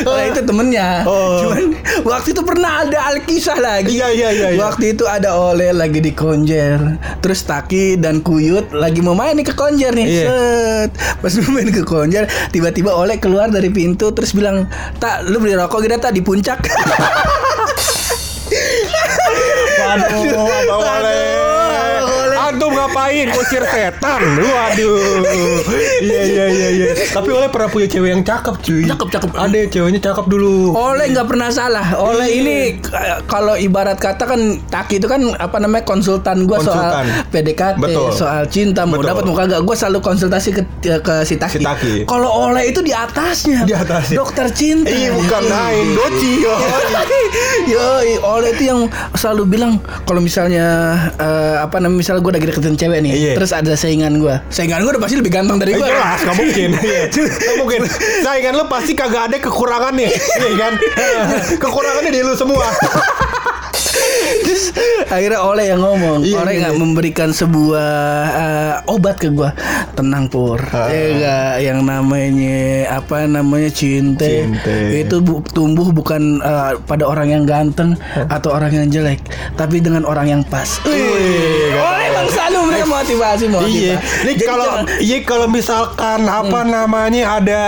Nah, 0.00 0.22
itu 0.24 0.40
temennya 0.40 0.88
Oh. 1.04 1.44
Cuman 1.44 1.64
waktu 2.04 2.32
itu 2.32 2.42
pernah 2.42 2.84
ada 2.84 2.98
Alkisah 3.10 3.58
lagi 3.58 3.96
Iya, 3.96 4.08
iya, 4.10 4.28
iya, 4.30 4.48
iya. 4.52 4.58
Waktu 4.58 4.94
itu 4.94 5.04
ada 5.04 5.34
Oleh 5.34 5.72
lagi 5.72 5.98
di 5.98 6.12
konjer 6.12 6.78
Terus 7.20 7.44
Taki 7.44 7.96
dan 7.96 8.20
Kuyut 8.20 8.72
lagi 8.72 9.00
mau 9.00 9.12
main 9.12 9.34
nih 9.34 9.44
ke 9.44 9.54
konjer 9.54 9.92
nih 9.92 10.06
Iya. 10.06 10.24
Set. 10.24 10.90
Pas 11.18 11.32
main 11.46 11.68
ke 11.68 11.82
konjer 11.82 12.24
Tiba-tiba 12.50 12.92
Oleh 12.92 13.16
keluar 13.16 13.48
dari 13.48 13.68
pintu 13.68 13.89
Terus 13.98 14.30
bilang 14.36 14.68
Tak 15.00 15.26
lu 15.26 15.40
beli 15.42 15.56
rokok 15.58 15.82
gitu 15.82 15.96
tak 15.98 16.12
di 16.14 16.22
puncak 16.22 16.60
Waduh, 19.80 20.46
abang 20.46 20.82
oleh. 20.82 21.29
Ngapain? 22.80 23.26
Kusir 23.30 23.62
setan. 23.62 24.20
Waduh. 24.40 25.60
Iya 26.00 26.20
iya 26.24 26.44
iya 26.48 26.68
iya. 26.72 26.86
Tapi 27.10 27.28
oleh 27.28 27.48
pernah 27.48 27.68
punya 27.68 27.86
cewek 27.86 28.10
yang 28.10 28.22
cakep 28.22 28.54
cuy. 28.58 28.82
Cakep, 28.86 29.08
cakep. 29.10 29.30
Ada 29.34 29.58
ceweknya 29.68 30.00
cakep 30.02 30.24
dulu. 30.26 30.72
Oleh 30.72 31.06
nggak 31.08 31.26
pernah 31.26 31.48
salah. 31.48 31.86
Oleh 31.94 32.26
Iya. 32.26 32.40
ini 32.40 32.56
kalau 33.26 33.54
ibarat 33.54 33.96
kata 33.96 34.24
kan 34.24 34.40
Taki 34.62 34.96
itu 34.96 35.06
kan 35.06 35.20
apa 35.36 35.56
namanya 35.58 35.84
konsultan 35.84 36.44
gua 36.44 36.58
Konsultan. 36.58 37.04
soal 37.04 37.28
PDKT, 37.28 37.76
Betul. 37.78 38.08
soal 38.10 38.42
cinta 38.46 38.82
mau 38.82 38.98
dapat 38.98 39.22
mau 39.22 39.34
kagak. 39.34 39.60
Gua 39.60 39.74
selalu 39.74 39.98
konsultasi 40.00 40.50
ke 40.50 40.62
ke 40.98 41.14
si 41.22 41.36
Taki. 41.36 41.58
Si 41.58 41.60
Taki. 41.60 41.92
Kalau 42.04 42.28
Oleh 42.42 42.64
itu 42.66 42.80
di 42.80 42.90
atasnya. 42.90 43.62
Di 43.62 43.74
atasnya. 43.74 44.16
Dokter 44.16 44.48
cinta. 44.50 44.88
Iya 44.88 45.12
bukan 45.12 45.42
lain, 45.44 45.86
doci. 45.92 46.32
yo. 46.40 46.54
Yoi, 47.68 48.16
Oleh 48.20 48.50
itu 48.52 48.64
yang 48.64 48.80
selalu 49.12 49.42
bilang 49.48 49.72
kalau 50.02 50.18
misalnya 50.18 50.66
eh, 51.16 51.56
apa 51.58 51.76
namanya 51.76 51.98
misalnya 52.00 52.20
gue 52.20 52.32
lagi 52.32 52.46
deketin 52.46 52.69
cewek 52.74 53.00
nih, 53.00 53.12
Iya. 53.12 53.32
terus 53.34 53.50
ada 53.50 53.72
saingan 53.72 54.16
gue, 54.16 54.34
saingan 54.48 54.80
gue 54.80 54.90
udah 54.90 55.00
pasti 55.00 55.16
lebih 55.16 55.32
ganteng 55.32 55.56
dari 55.56 55.72
Eh, 55.72 55.78
gue. 55.78 55.86
jelas, 55.86 56.18
gak 56.20 56.36
mungkin. 56.36 56.70
Iya. 56.82 57.02
Gak 57.08 57.56
mungkin. 57.56 57.80
Saingan 58.20 58.54
lu 58.54 58.64
pasti 58.66 58.92
kagak 58.92 59.22
ada 59.26 59.36
kekurangannya, 59.38 60.08
iya 60.10 60.50
kan? 60.56 60.72
Kekurangannya 61.62 62.10
di 62.10 62.20
lu 62.20 62.34
semua. 62.34 62.66
Terus 64.44 64.64
akhirnya 65.14 65.40
oleh 65.42 65.64
yang 65.72 65.80
ngomong. 65.82 66.22
Iya, 66.22 66.36
oleh 66.42 66.52
iya, 66.54 66.60
nggak 66.66 66.74
iya. 66.76 66.80
memberikan 66.80 67.30
sebuah 67.34 67.92
eh, 68.30 68.74
obat 68.90 69.16
ke 69.18 69.28
gua. 69.32 69.50
Tenang 69.94 70.30
pur. 70.30 70.60
Ah. 70.70 70.88
ya 70.90 71.04
nggak? 71.16 71.52
Yang 71.60 71.78
namanya 71.84 72.60
apa 73.00 73.16
namanya 73.26 73.70
cinta, 73.70 74.26
Cinta. 74.26 74.74
itu 74.90 75.16
bu- 75.22 75.44
tumbuh 75.50 75.90
bukan 75.90 76.38
eh, 76.40 76.72
pada 76.86 77.04
orang 77.06 77.28
yang 77.32 77.44
ganteng 77.44 77.98
atau 78.30 78.54
orang 78.54 78.72
yang 78.72 78.86
jelek 78.90 79.20
tapi 79.56 79.82
dengan 79.82 80.06
orang 80.06 80.30
yang 80.30 80.42
pas. 80.46 80.80
Wih, 80.86 81.74
oleh 81.74 82.08
bang 82.14 82.28
selalu 82.30 82.56
memberikan 82.64 82.88
motivasi 82.90 83.44
motivasi. 83.50 83.80
Iya, 83.80 83.96
ini 84.24 84.32
kalau 84.44 84.70
iya 85.00 85.18
kalau 85.24 85.46
misalkan 85.50 86.26
apa 86.26 86.60
namanya 86.64 87.40
ada 87.40 87.62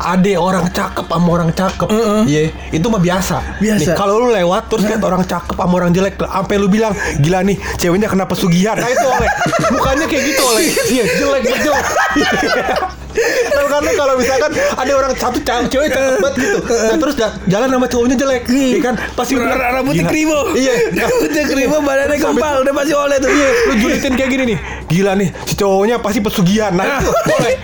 ada 0.00 0.32
orang 0.40 0.64
cakep 0.72 1.04
sama 1.04 1.28
orang 1.28 1.50
cakep, 1.52 1.88
iya 2.24 2.48
itu 2.72 2.86
mah 2.88 2.96
biasa. 2.98 3.60
Biasa. 3.60 3.92
Kalau 3.92 4.16
lu 4.16 4.32
lewat 4.32 4.72
terus 4.72 4.88
lihat 4.88 5.04
orang 5.04 5.22
cakep 5.22 5.52
sama 5.52 5.74
orang 5.76 5.92
jelek, 5.92 6.16
sampai 6.16 6.56
lu 6.56 6.66
bilang 6.66 6.96
gila 7.20 7.44
nih 7.44 7.60
ceweknya 7.76 8.08
kena 8.08 8.24
pesugihan, 8.24 8.80
nah 8.80 8.88
itu 8.88 9.04
oleh 9.04 9.28
bukannya 9.70 10.06
kayak 10.08 10.24
gitu 10.24 10.42
oleh, 10.42 10.64
iya 10.96 11.04
jelek. 11.04 11.42
Tahu 13.50 13.66
kan 13.66 13.80
lu 13.82 13.92
kalau 13.98 14.14
misalkan 14.16 14.50
ada 14.54 14.92
orang 14.94 15.12
satu 15.18 15.38
cewek 15.42 15.66
cewek 15.68 15.88
cakep 15.90 16.16
banget 16.22 16.34
gitu, 16.38 16.58
nah 16.64 16.96
terus 16.96 17.14
ja- 17.18 17.34
jalan 17.50 17.68
sama 17.68 17.86
cowoknya 17.90 18.16
jelek, 18.16 18.42
iya. 18.48 18.78
Kan? 18.80 18.94
Pasti 19.18 19.34
bilang, 19.34 19.58
rambutnya 19.58 20.06
kribo 20.06 20.54
Iya, 20.54 20.74
rambutnya 21.04 21.44
kribo 21.44 21.76
badannya 21.82 22.16
gempal 22.16 22.54
udah 22.62 22.72
pasti 22.72 22.94
oleh 22.94 23.16
tuh. 23.18 23.28
Iya, 23.28 23.48
lu 23.66 23.72
julitin 23.82 24.12
kayak 24.14 24.30
gini 24.30 24.44
nih. 24.54 24.58
Gila 24.90 25.14
nih, 25.14 25.30
si 25.46 25.54
cowoknya 25.54 25.96
pasti 25.98 26.18
pesugihan. 26.18 26.74
Nah, 26.74 26.98
itu 26.98 27.10
oleh. 27.38 27.54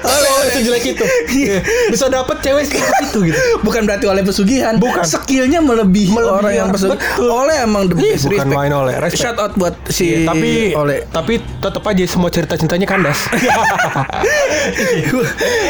Oleh, 0.00 0.28
oleh 0.32 0.48
sejelek 0.50 0.84
itu. 0.88 1.04
Iya. 1.30 1.60
Bisa 1.86 2.08
dapet 2.08 2.40
cewek 2.40 2.64
seperti 2.64 3.04
itu 3.04 3.18
gitu. 3.28 3.36
Bukan 3.60 3.84
berarti 3.84 4.08
oleh 4.08 4.24
pesugihan 4.24 4.80
Bukan. 4.80 5.04
Skillnya 5.04 5.60
melebihi, 5.60 6.08
Melebihi 6.10 6.32
orang 6.32 6.52
yang 6.54 6.68
pesugihan. 6.72 6.96
Oleh 7.20 7.56
emang 7.60 7.84
the 7.84 7.94
Iya, 7.94 8.16
best 8.16 8.24
bukan 8.24 8.36
respect. 8.40 8.56
main 8.56 8.72
oleh, 8.72 8.94
respect. 8.96 9.20
Shout 9.20 9.36
out 9.36 9.52
buat 9.54 9.76
si 9.86 10.04
Iya, 10.16 10.26
tapi 10.26 10.50
oleh 10.72 11.04
tapi 11.06 11.32
tetap 11.38 11.84
aja 11.84 12.02
semua 12.06 12.32
cerita 12.32 12.56
cintanya 12.56 12.88
kandas. 12.88 13.28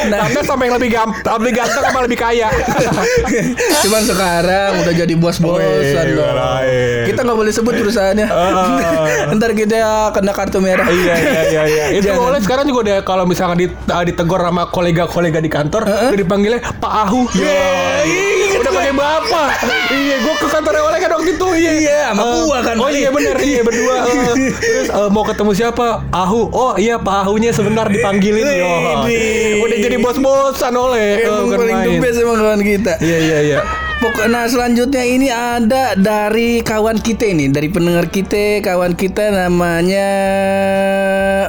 Nah 0.07 0.19
kandas 0.21 0.45
sama 0.45 0.67
yang 0.67 0.77
lebih 0.77 0.91
gampang, 0.93 1.35
lebih 1.39 1.53
ganteng 1.57 1.83
sama 1.85 2.01
lebih 2.03 2.19
kaya. 2.19 2.49
Cuman 3.85 4.03
sekarang 4.03 4.71
udah 4.81 4.95
jadi 4.95 5.15
bos-bosan. 5.15 6.07
Kita 7.07 7.21
nggak 7.21 7.37
boleh 7.37 7.53
sebut 7.53 7.75
perusahaannya 7.75 8.27
Ah. 8.31 9.33
Ntar 9.33 9.53
kita 9.53 9.77
kena 10.13 10.33
kartu 10.33 10.59
merah 10.59 10.87
iya 11.01 11.15
iya 11.17 11.43
iya 11.43 11.63
iya. 11.65 11.85
Itu 11.99 12.07
Jangan. 12.07 12.29
oleh 12.31 12.41
sekarang 12.41 12.65
juga 12.65 12.81
udah 12.85 12.99
kalau 13.03 13.25
misalkan 13.25 13.57
di, 13.59 13.67
uh, 13.69 14.05
ditegur 14.05 14.41
sama 14.41 14.69
kolega-kolega 14.69 15.41
di 15.41 15.51
kantor, 15.51 15.83
udah 15.85 16.19
dipanggilnya 16.19 16.61
Pak 16.77 16.93
Ahu. 17.09 17.21
Iya, 17.33 17.65
iya, 18.05 18.57
udah 18.59 18.73
pakai 18.73 18.93
bapak. 18.93 19.49
iya, 19.97 20.17
gua 20.21 20.35
ke 20.37 20.47
kantor 20.47 20.75
oleh 20.83 20.99
kan 20.99 21.11
waktu 21.15 21.31
itu. 21.35 21.49
Iya, 21.51 21.73
Iya, 21.81 21.99
sama 22.13 22.23
Eh, 22.23 22.35
gua 22.45 22.59
kan, 22.61 22.75
Oh 22.77 22.89
iya 22.89 23.09
benar, 23.11 23.37
iya 23.41 23.61
berdua. 23.67 23.95
Eh, 24.07 24.53
Terus 24.53 24.89
eh, 24.89 25.09
mau 25.09 25.25
ketemu 25.25 25.53
siapa? 25.53 26.05
Ahu. 26.11 26.41
Oh 26.51 26.73
iya 26.77 27.01
Pak 27.01 27.27
Ahunya 27.27 27.51
sebentar 27.51 27.87
dipanggilin. 27.87 28.45
Yo. 28.45 28.71
Udah 29.65 29.77
jadi 29.79 29.97
bos-bosan 29.99 30.75
oleh. 30.75 31.21
Eh, 31.21 31.27
Emang 31.27 31.47
bukan 31.47 31.59
paling 31.61 31.79
the 31.81 31.93
best 32.01 32.19
emang 32.21 32.37
kawan 32.39 32.61
kita 32.61 32.93
Iya 32.99 33.19
iya 33.19 33.39
iya. 33.41 33.59
Pokok, 34.01 34.27
nah 34.27 34.49
selanjutnya 34.49 35.05
ini 35.05 35.29
ada 35.29 35.93
dari 35.93 36.65
kawan 36.65 36.97
kita 36.97 37.29
ini 37.29 37.53
Dari 37.53 37.69
pendengar 37.69 38.09
kita 38.09 38.65
Kawan 38.65 38.97
kita 38.97 39.29
namanya 39.29 40.09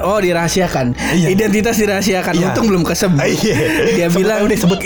Oh 0.03 0.19
dirahasiakan 0.19 0.91
Iya. 1.15 1.31
Identitas 1.31 1.79
dirahasiakan 1.79 2.33
Iya. 2.35 2.51
Untung 2.51 2.67
belum 2.67 2.83
kesebut 2.83 3.23
Iya. 3.23 3.55
Dia 3.95 4.07
Sebut 4.07 4.19
bilang 4.19 4.39
aja 4.43 4.51
deh, 4.51 4.59
sebut. 4.59 4.79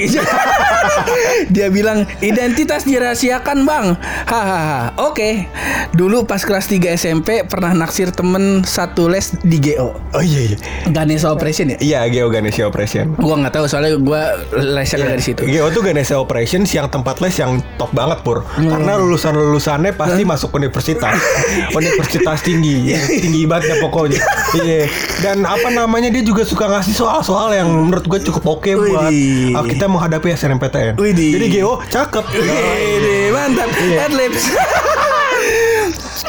Dia 1.50 1.68
bilang 1.70 2.06
Identitas 2.20 2.86
dirahasiakan 2.86 3.58
bang 3.66 3.86
Hahaha 4.24 4.94
Oke 5.02 5.50
Dulu 5.92 6.22
pas 6.24 6.40
kelas 6.40 6.70
3 6.70 6.86
SMP 6.94 7.42
Pernah 7.44 7.74
naksir 7.74 8.14
temen 8.14 8.62
satu 8.62 9.10
les 9.10 9.34
di 9.42 9.58
GO 9.60 9.98
Oh 10.14 10.22
iya 10.22 10.54
iya. 10.54 10.58
Ganesha 10.88 11.34
Operation 11.34 11.74
ya 11.74 11.78
Iya, 11.82 12.00
Geo 12.08 12.30
Ganesha 12.30 12.62
Operation. 12.64 13.18
Gua 13.18 13.36
nggak 13.38 13.54
tahu 13.54 13.66
soalnya 13.66 13.98
gua 13.98 14.38
lesnya 14.54 15.02
Iya. 15.02 15.10
dari 15.10 15.24
situ 15.24 15.42
Geo 15.44 15.66
tuh 15.70 15.82
Ganesha 15.82 16.16
Operations 16.16 16.70
yang 16.70 16.86
tempat 16.88 17.18
les 17.20 17.34
yang 17.36 17.55
top 17.76 17.92
banget 17.92 18.20
pur. 18.22 18.44
Karena 18.48 18.96
lulusan 18.96 19.32
lulusannya 19.32 19.92
pasti 19.92 20.24
masuk 20.24 20.52
universitas, 20.54 21.16
universitas 21.78 22.40
tinggi, 22.42 22.92
tinggi 23.14 23.44
banget 23.46 23.72
ya 23.72 23.76
pokoknya. 23.80 24.20
Iya. 24.56 24.88
Dan 25.20 25.44
apa 25.44 25.70
namanya 25.70 26.10
dia 26.10 26.22
juga 26.22 26.42
suka 26.42 26.68
ngasih 26.68 26.94
soal-soal 26.94 27.52
yang 27.52 27.68
menurut 27.68 28.06
gue 28.06 28.20
cukup 28.24 28.60
oke 28.60 28.72
buat 28.72 29.08
Widih. 29.08 29.54
uh, 29.54 29.66
kita 29.66 29.86
menghadapi 29.86 30.28
SNMPTN. 30.32 30.94
Widih. 30.96 31.32
Jadi 31.36 31.46
Geo 31.52 31.80
cakep. 31.84 32.26
Ini 32.32 33.18
mantap 33.30 33.70
Iya. 33.76 34.08
Adlibs 34.08 34.44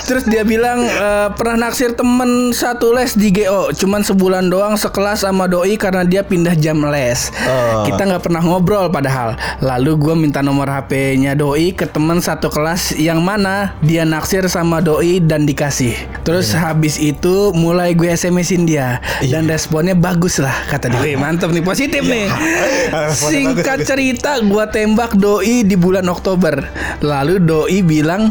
Terus 0.06 0.24
dia 0.30 0.46
bilang 0.46 0.86
eh, 0.86 1.28
pernah 1.34 1.66
naksir 1.66 1.98
temen 1.98 2.54
satu 2.54 2.94
les 2.94 3.18
di 3.18 3.34
GO, 3.34 3.74
cuman 3.74 4.06
sebulan 4.06 4.46
doang 4.46 4.78
sekelas 4.78 5.26
sama 5.26 5.50
doi 5.50 5.74
karena 5.74 6.06
dia 6.06 6.22
pindah 6.22 6.54
jam 6.54 6.78
les. 6.86 7.34
Oh. 7.42 7.82
Kita 7.82 8.06
nggak 8.06 8.22
pernah 8.22 8.38
ngobrol 8.38 8.86
padahal. 8.86 9.34
Lalu 9.58 9.98
gue 9.98 10.14
minta 10.14 10.46
nomor 10.46 10.70
HP-nya 10.70 11.34
doi 11.34 11.74
ke 11.74 11.90
temen 11.90 12.22
satu 12.22 12.46
kelas 12.46 12.94
yang 12.94 13.18
mana 13.18 13.74
dia 13.82 14.06
naksir 14.06 14.46
sama 14.46 14.78
doi 14.78 15.18
dan 15.18 15.42
dikasih. 15.42 15.98
Terus 16.22 16.54
habis 16.54 17.02
itu 17.02 17.50
mulai 17.50 17.98
gue 17.98 18.06
SMS-in 18.06 18.62
dia 18.62 19.02
dan 19.26 19.50
responnya 19.50 19.98
bagus 19.98 20.38
lah 20.38 20.54
kata 20.70 20.86
dia. 20.86 21.02
Wih, 21.02 21.18
mantep 21.18 21.50
nih 21.50 21.64
positif 21.66 22.06
nih. 22.06 22.30
Responnya 22.94 23.34
Singkat 23.34 23.78
cerita 23.82 24.38
gua 24.46 24.70
tembak 24.70 25.18
doi 25.18 25.66
di 25.66 25.74
bulan 25.74 26.06
Oktober. 26.06 26.62
Lalu 27.02 27.42
doi 27.42 27.78
bilang 27.82 28.30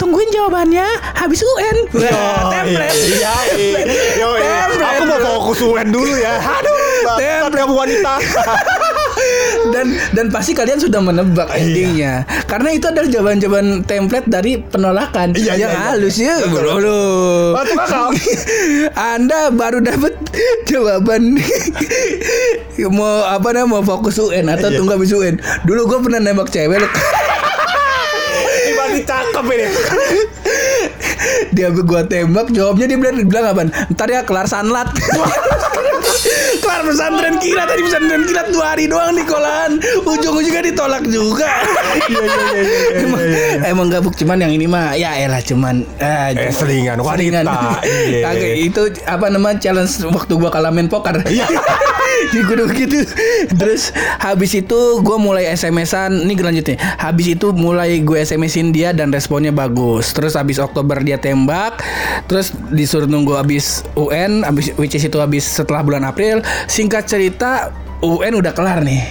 Tungguin 0.00 0.32
jawabannya 0.32 0.86
habis 1.12 1.44
UN. 1.44 1.76
Wah, 2.00 2.08
Oh, 2.40 2.48
template. 2.48 2.96
Iya, 2.96 3.34
iya. 3.52 3.80
Yo, 4.16 4.28
iya. 4.34 4.64
Aku 4.72 5.02
mau 5.04 5.20
fokus 5.20 5.60
UN 5.60 5.92
dulu 5.92 6.08
ya. 6.10 6.40
Aduh, 6.40 6.76
Template. 7.20 7.52
kamu 7.54 7.74
wanita. 7.76 8.14
dan 9.76 9.86
dan 10.16 10.26
pasti 10.32 10.56
kalian 10.56 10.80
sudah 10.80 10.98
menebak 10.98 11.52
Iya. 11.52 11.60
endingnya. 11.60 12.14
Karena 12.48 12.72
itu 12.72 12.88
adalah 12.88 13.04
jawaban-jawaban 13.06 13.84
template 13.84 14.24
dari 14.24 14.56
penolakan 14.56 15.36
Iya, 15.36 15.52
yang 15.54 15.58
iya, 15.60 15.68
iya. 15.68 15.80
halus 15.92 16.16
ya. 16.16 16.34
Betul. 16.40 16.56
Bro, 16.56 16.74
lo. 16.80 17.00
Anda 19.12 19.52
baru 19.52 19.84
dapat 19.84 20.16
jawaban 20.64 21.36
mau 22.88 23.20
apa 23.22 23.48
namanya 23.52 23.68
mau 23.70 23.82
fokus 23.84 24.16
UN 24.16 24.48
atau 24.48 24.72
Iya. 24.72 24.80
tunggu 24.80 24.96
habis 24.96 25.12
UN. 25.12 25.36
Dulu 25.62 25.80
gue 25.86 25.98
pernah 26.00 26.20
nembak 26.22 26.48
cewek 26.48 26.80
Masih 28.76 29.02
cakep 29.06 29.46
ini. 29.54 29.66
Dia 31.50 31.68
gua 31.70 32.02
tembak 32.02 32.50
jawabnya 32.50 32.86
dia 32.86 32.98
bilang 32.98 33.16
bilang 33.24 33.46
apa 33.48 33.62
ntar 33.92 34.08
ya 34.08 34.22
kelar 34.22 34.46
sanlat 34.46 34.88
kelar 36.62 36.82
pesantren 36.84 37.34
kilat 37.38 37.66
tadi 37.66 37.82
pesantren 37.82 38.22
kilat 38.24 38.48
dua 38.50 38.66
hari 38.74 38.84
doang 38.86 39.14
di 39.14 39.24
kolan 39.24 39.80
ujung-ujungnya 40.04 40.62
ditolak 40.66 41.04
juga. 41.06 41.48
Iya, 42.10 42.22
iya, 42.22 42.34
iya, 42.34 42.60
iya, 42.60 42.60
iya, 42.62 43.02
emang, 43.02 43.20
iya. 43.22 43.56
emang 43.70 43.86
gabuk 43.88 44.14
cuman 44.14 44.38
yang 44.40 44.52
ini 44.52 44.66
mah 44.66 44.94
ya 44.94 45.14
elah 45.16 45.42
cuman 45.42 45.82
ah, 45.98 46.30
Eh, 46.30 46.50
cuman- 46.50 46.54
selingan 46.54 46.98
wanita. 47.02 47.42
Iya. 47.82 48.30
Itu 48.68 48.90
apa 49.06 49.26
namanya 49.30 49.58
challenge 49.60 50.02
waktu 50.06 50.32
gua 50.34 50.50
kalah 50.50 50.70
main 50.70 50.86
poker. 50.86 51.22
Iya. 51.26 51.46
di 52.30 52.44
gunung 52.44 52.68
gitu 52.70 53.00
terus 53.56 53.90
habis 54.20 54.52
itu 54.52 55.00
gua 55.00 55.16
mulai 55.16 55.50
SMS-an 55.50 56.20
ini 56.20 56.36
lanjutnya 56.36 56.76
habis 57.00 57.32
itu 57.32 57.50
mulai 57.50 57.96
gue 58.04 58.18
SMS-in 58.20 58.70
dia 58.70 58.92
dan 58.92 59.08
responnya 59.10 59.50
bagus. 59.50 60.12
Terus 60.12 60.36
habis 60.36 60.60
Oktober 60.60 61.00
dia 61.00 61.09
tembak 61.18 61.82
terus 62.28 62.52
disuruh 62.70 63.10
nunggu 63.10 63.34
habis 63.34 63.82
UN 63.96 64.44
habis 64.44 64.70
which 64.78 64.94
is 64.94 65.02
itu 65.02 65.18
habis 65.18 65.42
setelah 65.42 65.82
bulan 65.82 66.04
April 66.06 66.44
singkat 66.70 67.08
cerita 67.08 67.74
UN 68.00 68.38
udah 68.38 68.52
kelar 68.54 68.84
nih 68.84 69.02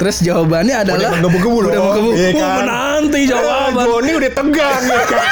terus 0.00 0.24
jawabannya 0.24 0.76
adalah 0.82 1.20
menggebu-gebu 1.20 1.58
loh. 1.62 1.70
udah 1.70 1.82
menggebu 1.84 2.10
Iya 2.16 2.30
Oh, 2.30 2.40
kan? 2.40 2.56
menanti 2.64 3.20
jawaban 3.28 3.84
Joni 3.84 4.12
udah 4.16 4.32
tegang 4.32 4.82
ya 4.88 5.02
kan. 5.04 5.24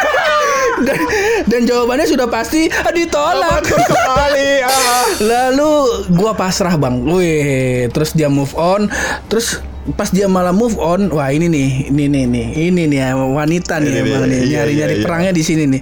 dan, 0.86 1.00
dan 1.48 1.60
jawabannya 1.66 2.06
sudah 2.06 2.28
pasti 2.30 2.70
ah, 2.70 2.92
ditolak 2.94 3.66
sekali. 3.66 4.62
ah. 4.68 5.04
Lalu 5.18 5.72
gua 6.14 6.38
pasrah 6.38 6.78
bang, 6.78 7.02
wih, 7.02 7.90
terus 7.90 8.14
dia 8.14 8.30
move 8.30 8.54
on, 8.54 8.86
terus 9.26 9.58
pas 9.96 10.10
dia 10.12 10.28
malah 10.28 10.52
move 10.52 10.76
on, 10.76 11.08
wah 11.08 11.32
ini 11.32 11.48
nih, 11.48 11.68
ini 11.88 12.04
nih, 12.10 12.24
nih, 12.28 12.46
ini 12.68 12.82
nih 12.90 12.98
ya, 13.00 13.08
wanita 13.16 13.80
nih 13.80 13.88
Ini 13.88 14.00
emang 14.04 14.24
nih, 14.28 14.40
iya, 14.44 14.48
nyari-nyari 14.60 14.92
iya, 14.92 15.00
iya. 15.00 15.06
perangnya 15.06 15.32
di 15.32 15.42
sini 15.46 15.64
nih. 15.64 15.80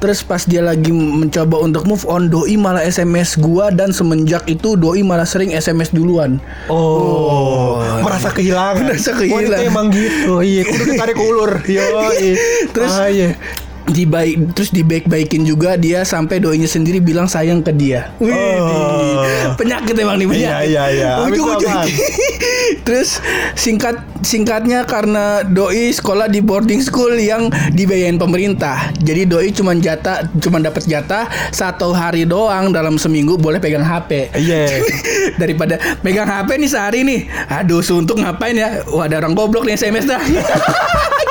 Terus 0.00 0.24
pas 0.24 0.42
dia 0.48 0.62
lagi 0.64 0.88
mencoba 0.94 1.60
untuk 1.60 1.84
move 1.84 2.04
on, 2.08 2.32
doi 2.32 2.56
malah 2.56 2.80
SMS 2.80 3.36
gua 3.36 3.68
dan 3.68 3.92
semenjak 3.92 4.48
itu 4.48 4.78
doi 4.78 5.04
malah 5.04 5.28
sering 5.28 5.52
SMS 5.52 5.92
duluan. 5.92 6.40
Oh, 6.72 7.82
merasa 8.00 8.32
kehilangan. 8.32 8.88
Merasa 8.88 9.10
kehilangan. 9.12 9.52
Wanita 9.52 9.68
emang 9.68 9.86
gitu. 9.92 10.32
Iya, 10.40 10.62
kudu 10.64 10.82
ditarik 10.96 11.18
ulur. 11.20 11.52
Yo, 11.68 11.84
iya. 12.16 12.34
Terus 12.72 12.92
ah, 12.94 13.08
iya. 13.10 13.36
dibaik 13.82 14.54
terus 14.54 14.70
dibaik-baikin 14.70 15.42
juga 15.42 15.74
dia 15.74 16.06
sampai 16.06 16.38
doinya 16.38 16.70
sendiri 16.70 17.02
bilang 17.02 17.26
sayang 17.26 17.60
ke 17.60 17.74
dia. 17.74 18.14
Wih, 18.22 18.30
Oh. 18.32 19.58
penyakit 19.58 19.92
emang 19.98 20.16
nih 20.22 20.26
penyakit. 20.30 20.48
Iya, 20.48 20.58
iya, 20.64 20.84
iya. 20.94 21.10
Ujung-ujung? 21.26 21.68
Terus 22.82 23.22
singkat 23.54 24.11
singkatnya 24.22 24.86
karena 24.86 25.42
doi 25.44 25.92
sekolah 25.92 26.30
di 26.30 26.40
boarding 26.40 26.80
school 26.80 27.12
yang 27.18 27.50
dibayarin 27.74 28.16
pemerintah. 28.16 28.94
Jadi 29.02 29.28
doi 29.28 29.50
cuma 29.50 29.74
jatah 29.76 30.24
cuma 30.38 30.62
dapat 30.62 30.86
jatah 30.86 31.28
satu 31.50 31.92
hari 31.92 32.24
doang 32.24 32.70
dalam 32.72 32.96
seminggu 32.96 33.36
boleh 33.36 33.58
pegang 33.58 33.84
HP. 33.84 34.32
Iya. 34.38 34.82
Daripada 35.42 35.78
pegang 36.00 36.26
HP 36.26 36.58
nih 36.58 36.70
sehari 36.70 37.00
nih. 37.04 37.20
Aduh, 37.50 37.82
suntuk 37.82 38.22
ngapain 38.22 38.56
ya? 38.56 38.86
Wah, 38.88 39.10
ada 39.10 39.20
orang 39.20 39.34
goblok 39.34 39.66
nih 39.66 39.76
SMS 39.76 40.06
dah. 40.08 40.22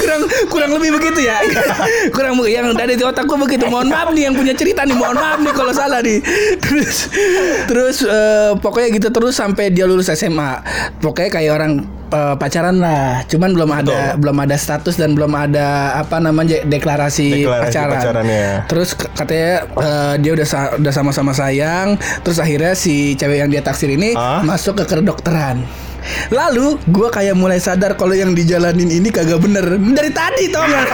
kurang 0.00 0.22
kurang 0.48 0.70
lebih 0.80 0.90
begitu 0.96 1.28
ya 1.28 1.38
kurang 2.16 2.34
yang 2.48 2.72
dari 2.74 2.96
di 2.96 3.04
otakku 3.04 3.36
begitu 3.36 3.68
mohon 3.68 3.92
maaf 3.92 4.10
nih 4.10 4.30
yang 4.30 4.34
punya 4.34 4.56
cerita 4.56 4.82
nih 4.82 4.96
mohon 4.96 5.16
maaf 5.16 5.38
nih 5.38 5.52
kalau 5.54 5.72
salah 5.76 6.00
nih 6.00 6.18
terus 6.58 7.10
terus 7.68 7.96
eh, 8.02 8.52
pokoknya 8.58 8.88
gitu 8.96 9.08
terus 9.12 9.36
sampai 9.36 9.70
dia 9.70 9.84
lulus 9.84 10.08
SMA 10.10 10.64
pokoknya 11.04 11.30
kayak 11.30 11.52
orang 11.54 11.72
eh, 12.10 12.34
pacaran 12.36 12.76
lah. 12.76 13.22
Cuman 13.24 13.50
belum 13.50 13.70
ada 13.70 14.14
belum 14.14 14.36
ada 14.38 14.54
status 14.54 14.94
dan 14.94 15.12
belum 15.12 15.30
ada 15.30 15.68
apa 15.96 16.18
namanya 16.18 16.62
deklarasi, 16.62 17.42
Deklarasi 17.42 17.64
pacaran. 17.64 17.96
pacarannya. 17.96 18.46
terus 18.66 18.88
katanya 18.92 19.52
eh, 19.64 20.14
dia 20.18 20.32
udah 20.32 20.46
sa- 20.46 20.72
udah 20.74 20.92
sama-sama 20.92 21.32
sayang. 21.32 21.94
Terus 22.20 22.38
akhirnya 22.38 22.72
si 22.74 23.14
cewek 23.14 23.38
yang 23.38 23.48
dia 23.48 23.60
taksir 23.60 23.88
ini 23.88 24.12
Ah? 24.12 24.42
masuk 24.42 24.76
ke 24.76 24.90
kedokteran 24.90 25.62
Lalu 26.30 26.80
gue 26.88 27.08
kayak 27.10 27.36
mulai 27.36 27.58
sadar 27.60 27.94
kalau 27.94 28.14
yang 28.16 28.32
dijalanin 28.32 28.88
ini 28.88 29.08
kagak 29.12 29.40
bener 29.42 29.64
dari 29.78 30.10
tadi 30.12 30.48
tau 30.50 30.64
gak? 30.64 30.86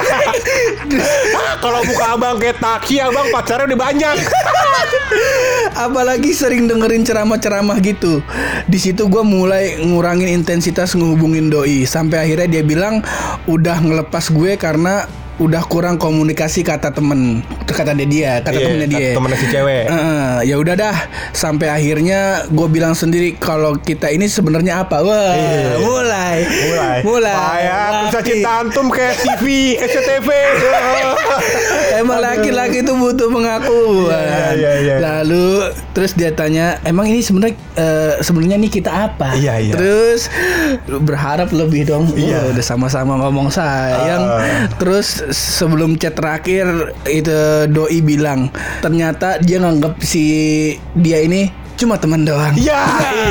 Kalau 1.65 1.81
muka 1.83 2.07
abang 2.15 2.37
kayak 2.39 2.59
taki 2.61 3.01
abang 3.01 3.29
pacarnya 3.33 3.75
udah 3.75 3.81
banyak. 3.81 4.17
Apalagi 5.87 6.31
sering 6.33 6.69
dengerin 6.69 7.03
ceramah-ceramah 7.03 7.79
gitu. 7.83 8.23
Di 8.69 8.79
situ 8.79 9.09
gue 9.09 9.23
mulai 9.25 9.81
ngurangin 9.83 10.31
intensitas 10.31 10.95
ngehubungin 10.95 11.49
doi 11.51 11.89
sampai 11.89 12.29
akhirnya 12.29 12.61
dia 12.61 12.63
bilang 12.63 13.03
udah 13.51 13.83
ngelepas 13.83 14.31
gue 14.31 14.55
karena 14.61 15.09
udah 15.37 15.63
kurang 15.63 15.97
komunikasi 15.97 16.61
kata 16.61 16.91
temen 16.91 17.45
kata 17.67 17.93
dia 17.93 18.09
dia 18.09 18.33
kata 18.41 18.57
Iya, 18.57 18.65
temennya 18.65 18.89
dia 18.89 19.09
temennya 19.13 19.37
si 19.37 19.47
cewek. 19.47 19.85
Heeh, 19.85 20.33
ya 20.49 20.57
udah 20.57 20.75
dah 20.75 20.97
sampai 21.31 21.69
akhirnya 21.69 22.21
gue 22.49 22.65
bilang 22.67 22.97
sendiri 22.97 23.37
kalau 23.37 23.77
kita 23.77 24.09
ini 24.09 24.27
sebenarnya 24.27 24.81
apa 24.81 25.05
wah 25.05 25.37
Iya. 25.37 25.77
mulai 25.79 26.37
Mulai. 26.41 26.99
mulai 27.05 27.37
Kayak 27.37 27.89
bisa 28.09 28.21
cinta 28.23 28.51
antum 28.59 28.87
kayak 28.89 29.15
TV, 29.19 29.45
SCTV. 29.77 30.29
Emang 32.01 32.19
laki-laki 32.19 32.81
itu 32.81 32.93
butuh 32.93 33.29
pengakuan. 33.29 34.13
Iya, 34.13 34.49
iya, 34.53 34.73
iya. 34.79 34.95
Lalu 34.99 35.69
terus 35.93 36.13
dia 36.13 36.29
tanya, 36.31 36.77
emang 36.83 37.09
ini 37.09 37.21
sebenarnya 37.21 37.57
eh, 37.75 38.13
sebenarnya 38.21 38.57
nih 38.59 38.71
kita 38.71 38.91
apa? 39.13 39.33
Iya, 39.33 39.55
iya. 39.61 39.73
Terus 39.73 40.29
berharap 40.87 41.53
lebih 41.53 41.85
dong. 41.85 42.09
Iya. 42.13 42.41
Wah, 42.43 42.53
udah 42.53 42.65
sama-sama 42.65 43.17
ngomong 43.19 43.49
sayang. 43.49 44.23
Ah. 44.23 44.69
Terus 44.77 45.26
sebelum 45.31 45.99
chat 45.99 46.15
terakhir 46.15 46.95
itu 47.09 47.67
doi 47.71 47.99
bilang, 48.03 48.51
ternyata 48.81 49.39
dia 49.43 49.63
nganggap 49.63 49.99
si 50.03 50.25
dia 50.95 51.23
ini 51.23 51.51
cuma 51.77 52.01
teman 52.01 52.25
doang. 52.25 52.57
Ya, 52.57 52.83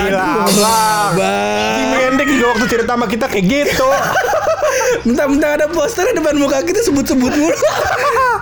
ilah, 0.06 0.46
bang. 0.62 1.12
Bang. 1.18 1.75
Hendrix 2.06 2.30
juga 2.30 2.46
waktu 2.54 2.66
cerita 2.70 2.92
sama 2.94 3.06
kita 3.10 3.25
kayak 3.25 3.46
gitu. 3.50 3.90
Mentang-mentang 5.10 5.52
ada 5.58 5.66
poster 5.68 6.06
depan 6.14 6.38
muka 6.38 6.62
kita 6.62 6.86
sebut-sebut 6.86 7.34
mulu. 7.34 7.58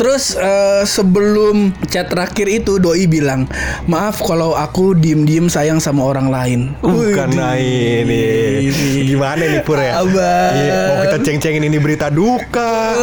Terus 0.00 0.34
eh, 0.34 0.82
sebelum 0.88 1.76
chat 1.88 2.08
terakhir 2.08 2.48
itu 2.48 2.80
doi 2.80 3.04
bilang, 3.04 3.44
"Maaf 3.84 4.24
kalau 4.24 4.56
aku 4.56 4.96
diem-diem 4.96 5.46
sayang 5.52 5.78
sama 5.78 6.04
orang 6.08 6.32
lain." 6.32 6.60
Bukan 6.80 7.36
nah 7.36 7.56
ini. 7.56 8.68
Gimana 9.04 9.44
nih 9.44 9.60
Pur 9.62 9.76
ya? 9.76 10.00
Abang. 10.00 10.52
Iya, 10.56 10.80
mau 10.88 10.96
kita 11.04 11.18
ceng-cengin 11.20 11.64
ini 11.68 11.78
berita 11.78 12.08
duka. 12.08 12.96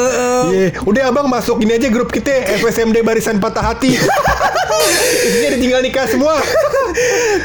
Iya, 0.50 0.74
udah 0.84 1.04
abang 1.10 1.28
masuk 1.30 1.62
ini 1.62 1.78
aja 1.78 1.88
grup 1.94 2.10
kita 2.10 2.58
FSMD 2.62 3.06
Barisan 3.06 3.38
Patah 3.38 3.74
Hati. 3.74 3.94
Isinya 5.28 5.50
ditinggal 5.58 5.82
nikah 5.84 6.08
semua. 6.08 6.40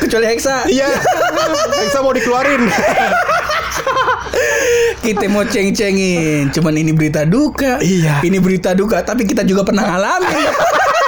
Kecuali 0.01 0.27
Hexa. 0.33 0.69
Iya. 0.71 0.89
Bisa 1.83 1.99
mau 2.01 2.15
dikeluarin. 2.15 2.63
Kita 5.03 5.27
mau 5.27 5.43
ceng-cengin. 5.43 6.55
Cuman 6.55 6.79
ini 6.79 6.95
berita 6.95 7.27
duka. 7.27 7.83
Iya. 7.83 8.23
Ini 8.23 8.39
berita 8.39 8.71
duka, 8.73 9.03
tapi 9.03 9.27
kita 9.27 9.43
juga 9.43 9.67
pernah 9.67 9.83
ngalamin. 9.83 10.47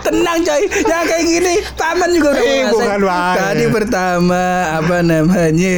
Tenang 0.00 0.38
coy, 0.40 0.62
yang 0.66 1.04
kayak 1.04 1.24
gini 1.24 1.54
Taman 1.76 2.10
juga 2.10 2.28
udah 2.32 2.42
Eh, 2.42 2.64
bukan, 2.68 2.98
Bang. 3.02 3.36
Tadi 3.36 3.64
pertama 3.68 4.44
apa 4.74 4.96
namanya 5.00 5.76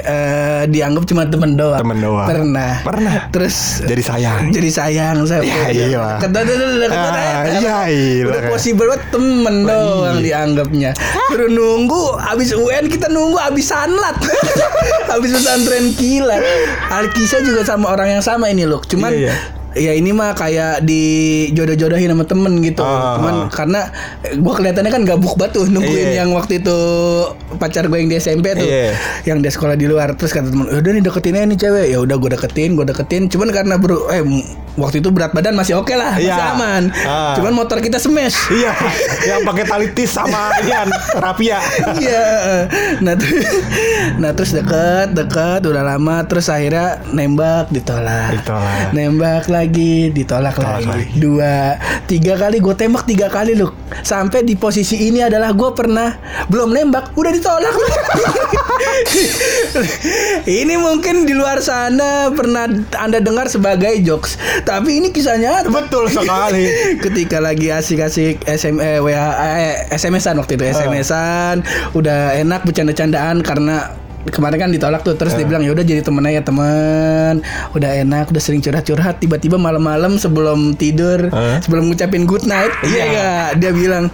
eh, 0.00 0.62
dianggap 0.66 1.04
cuma 1.06 1.24
temen 1.24 1.54
doang. 1.54 1.80
Temen 1.80 1.98
doang. 1.98 2.28
Pernah. 2.28 2.72
Pernah. 2.82 3.14
Terus 3.30 3.80
Jadi 3.82 4.02
sayang. 4.02 4.40
jadi 4.56 4.70
sayang 4.70 5.16
saya. 5.24 5.42
Ya, 5.42 5.68
iya. 5.70 6.04
Kata 6.18 6.38
kata 6.42 6.54
kata 6.90 7.20
iya, 7.56 7.78
iya. 7.86 8.24
Udah 8.26 8.42
possible 8.48 8.86
banget 8.86 9.02
temen 9.10 9.54
doang 9.64 10.16
Iya. 10.18 10.24
dianggapnya. 10.24 10.90
Suruh 11.28 11.48
nunggu 11.48 12.18
habis 12.18 12.50
UN 12.50 12.90
kita 12.90 13.06
nunggu 13.06 13.38
habis 13.38 13.66
sanlat. 13.66 14.16
habis 15.12 15.30
pesantren 15.30 15.94
kilat. 15.94 16.42
Alkisa 16.90 17.38
juga 17.40 17.62
sama 17.62 17.90
orang 17.90 18.18
yang 18.18 18.22
sama 18.22 18.50
ini 18.50 18.66
loh. 18.66 18.82
Cuman 18.82 19.10
Iya, 19.14 19.30
iya. 19.30 19.34
Ya 19.72 19.94
ini 19.94 20.10
mah 20.10 20.34
kayak 20.34 20.82
di 20.82 21.02
jodoh-jodohin 21.50 22.10
sama 22.10 22.26
temen 22.26 22.58
gitu. 22.58 22.82
Ah. 22.82 23.14
Cuman 23.14 23.34
karena 23.48 23.80
gue 24.26 24.52
kelihatannya 24.52 24.90
kan 24.90 25.02
gabuk 25.04 25.34
batu 25.34 25.62
nungguin 25.64 26.10
Iya. 26.10 26.22
yang 26.22 26.34
waktu 26.34 26.58
itu 26.58 26.78
pacar 27.54 27.86
gue 27.86 27.94
yang 27.96 28.10
di 28.10 28.16
SMP 28.16 28.50
tuh, 28.52 28.66
Iya. 28.66 28.98
yang 29.24 29.38
dia 29.38 29.48
sekolah 29.48 29.74
di 29.74 29.86
luar. 29.86 30.18
Terus 30.18 30.30
kata 30.30 30.50
temen, 30.50 30.66
udah 30.66 30.90
nih 30.90 31.02
deketin 31.02 31.34
aja 31.34 31.46
nih 31.46 31.58
cewek. 31.58 31.86
Ya 31.88 31.98
udah 31.98 32.16
gue 32.16 32.30
deketin, 32.34 32.74
gue 32.74 32.82
deketin. 32.84 33.22
Cuman 33.26 33.48
karena 33.50 33.74
bro, 33.76 34.10
eh 34.10 34.22
waktu 34.74 34.98
itu 34.98 35.10
berat 35.10 35.30
badan 35.30 35.54
masih 35.54 35.78
oke 35.78 35.94
lah, 35.94 36.18
masih 36.18 36.30
Iya. 36.30 36.50
aman. 36.54 36.82
Ah. 37.02 37.34
Cuman 37.38 37.52
motor 37.54 37.78
kita 37.78 37.96
smash. 37.96 38.50
Iya, 38.50 38.74
yang 39.24 39.46
pakai 39.46 39.64
tali 39.64 39.86
tis 39.94 40.10
sama 40.10 40.50
Ian 40.60 40.90
Rapia. 41.14 41.62
Iya. 41.94 42.26
Nah, 43.00 43.14
terus, 43.14 43.46
nah 44.16 44.30
terus 44.32 44.50
deket, 44.50 45.14
deket, 45.14 45.62
udah 45.62 45.86
lama. 45.86 46.26
Terus 46.26 46.48
akhirnya 46.48 46.98
nembak, 47.06 47.70
ditolak. 47.70 48.34
Ditolak. 48.34 48.90
Nembak 48.92 49.46
lagi, 49.60 50.08
ditolak 50.08 50.56
Tolak 50.56 50.80
lagi. 50.80 50.88
lagi. 50.88 51.04
Dua, 51.20 51.76
tiga 52.08 52.34
kali 52.40 52.56
gue 52.58 52.74
tembak 52.74 53.04
tiga 53.04 53.28
kali 53.28 53.52
loh. 53.52 53.76
Sampai 54.00 54.42
di 54.42 54.56
posisi 54.56 54.96
ini 55.06 55.20
adalah 55.20 55.52
gue 55.52 55.70
pernah 55.76 56.16
belum 56.48 56.72
nembak, 56.72 57.12
udah 57.14 57.32
ditolak. 57.34 57.74
ini 60.60 60.74
mungkin 60.80 61.28
di 61.28 61.34
luar 61.36 61.60
sana 61.60 62.32
pernah 62.32 62.64
anda 62.96 63.20
dengar 63.20 63.52
sebagai 63.52 64.00
jokes, 64.00 64.40
tapi 64.64 64.98
ini 65.02 65.12
kisahnya 65.12 65.68
Betul 65.68 66.08
sekali. 66.08 66.66
ketika 67.04 67.38
lagi 67.38 67.68
asik-asik 67.68 68.42
SM 68.48 68.80
eh, 68.80 68.98
WA 68.98 69.28
eh, 69.60 69.76
SMS-an 69.92 70.40
waktu 70.40 70.56
itu 70.56 70.64
SMS-an 70.64 71.62
udah 71.92 72.34
enak 72.40 72.64
bercanda-candaan 72.64 73.44
karena 73.44 73.92
kemarin 74.22 74.58
kan 74.58 74.68
ditolak 74.68 75.00
tuh 75.00 75.14
terus 75.14 75.32
dia 75.32 75.42
bilang 75.42 75.60
ya 75.60 75.70
udah 75.70 75.80
jadi 75.80 76.00
temen 76.00 76.20
aja 76.22 76.42
temen 76.42 77.40
udah 77.72 77.90
enak 77.98 78.28
udah 78.28 78.36
sering 78.38 78.60
curhat-curhat 78.60 79.16
tiba-tiba 79.16 79.56
malam-malam 79.56 80.14
sebelum 80.14 80.74
tidur 80.74 81.28
Hah? 81.28 81.56
sebelum 81.58 81.88
ngucapin 81.88 82.24
good 82.24 82.44
night 82.44 82.68
iya 82.82 82.92
Iya. 82.92 83.04
nggak? 83.08 83.48
dia 83.56 83.70
bilang 83.72 84.04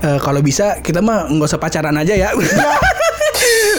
"Eh, 0.00 0.18
kalau 0.18 0.40
bisa 0.40 0.80
kita 0.80 0.98
mah 0.98 1.28
nggak 1.28 1.46
usah 1.46 1.60
pacaran 1.60 1.92
aja 1.94 2.14
ya 2.14 2.32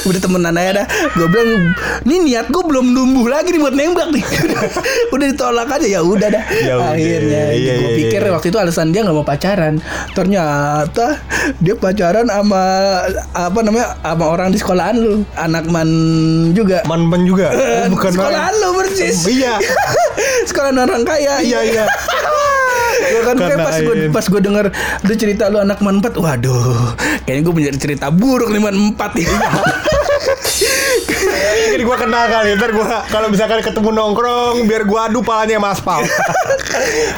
udah 0.07 0.19
temenan 0.19 0.55
aja 0.55 0.71
dah. 0.83 0.85
Gue 1.15 1.27
bilang 1.31 1.73
ini 2.07 2.15
niat 2.31 2.47
gue 2.51 2.63
belum 2.63 2.85
numbuh 2.91 3.27
lagi 3.31 3.55
nih 3.55 3.61
buat 3.61 3.75
nembak 3.75 4.07
nih. 4.11 4.23
Udah 5.13 5.25
ditolak 5.29 5.69
aja 5.69 5.87
ya 5.87 6.01
udah 6.01 6.27
dah. 6.33 6.43
Ya 6.65 6.75
akhirnya 6.81 7.43
iya, 7.53 7.73
gue 7.77 7.91
iya, 7.93 7.97
pikir 8.05 8.21
iya. 8.25 8.31
waktu 8.33 8.47
itu 8.49 8.57
alasan 8.57 8.89
dia 8.89 9.05
nggak 9.05 9.15
mau 9.15 9.25
pacaran. 9.25 9.77
Ternyata 10.17 11.21
dia 11.61 11.75
pacaran 11.77 12.27
sama 12.27 12.63
apa 13.33 13.59
namanya 13.61 13.87
sama 14.01 14.25
orang 14.25 14.49
di 14.49 14.57
sekolahan 14.57 14.95
lu. 14.97 15.21
Anak 15.37 15.69
man 15.69 15.89
juga. 16.57 16.81
Man-man 16.89 17.23
juga. 17.23 17.53
Oh, 17.53 17.93
bukan 17.93 18.11
sekolahan 18.13 18.53
lu 18.57 18.69
persis. 18.81 19.17
Iya. 19.29 19.61
sekolahan 20.49 20.77
orang 20.81 21.03
kaya. 21.05 21.39
Iya, 21.41 21.59
iya. 21.63 21.85
Gue 22.93 23.21
kan 23.25 23.35
kayak 23.37 23.59
pas 23.59 23.77
gue 23.81 23.95
pas 24.13 24.25
gue 24.25 24.41
denger 24.41 24.65
lu 25.03 25.13
cerita 25.17 25.49
lu 25.49 25.57
anak 25.61 25.79
man 25.81 26.01
4 26.01 26.13
waduh 26.17 26.93
kayaknya 27.25 27.41
gue 27.45 27.53
punya 27.53 27.71
cerita 27.77 28.07
buruk 28.13 28.49
nih 28.53 28.61
man 28.61 28.75
4 28.93 29.17
nih 29.17 29.27
Mungkin 31.43 31.81
gue 31.83 31.97
kenal 31.97 32.25
kali 32.27 32.49
Ntar 32.53 32.69
gue 32.71 32.85
Kalau 33.05 33.27
misalkan 33.27 33.59
ketemu 33.61 33.89
nongkrong 33.91 34.55
Biar 34.63 34.83
gue 34.83 34.99
adu 35.01 35.19
palanya 35.21 35.55
sama 35.55 35.69
aspal. 35.69 35.99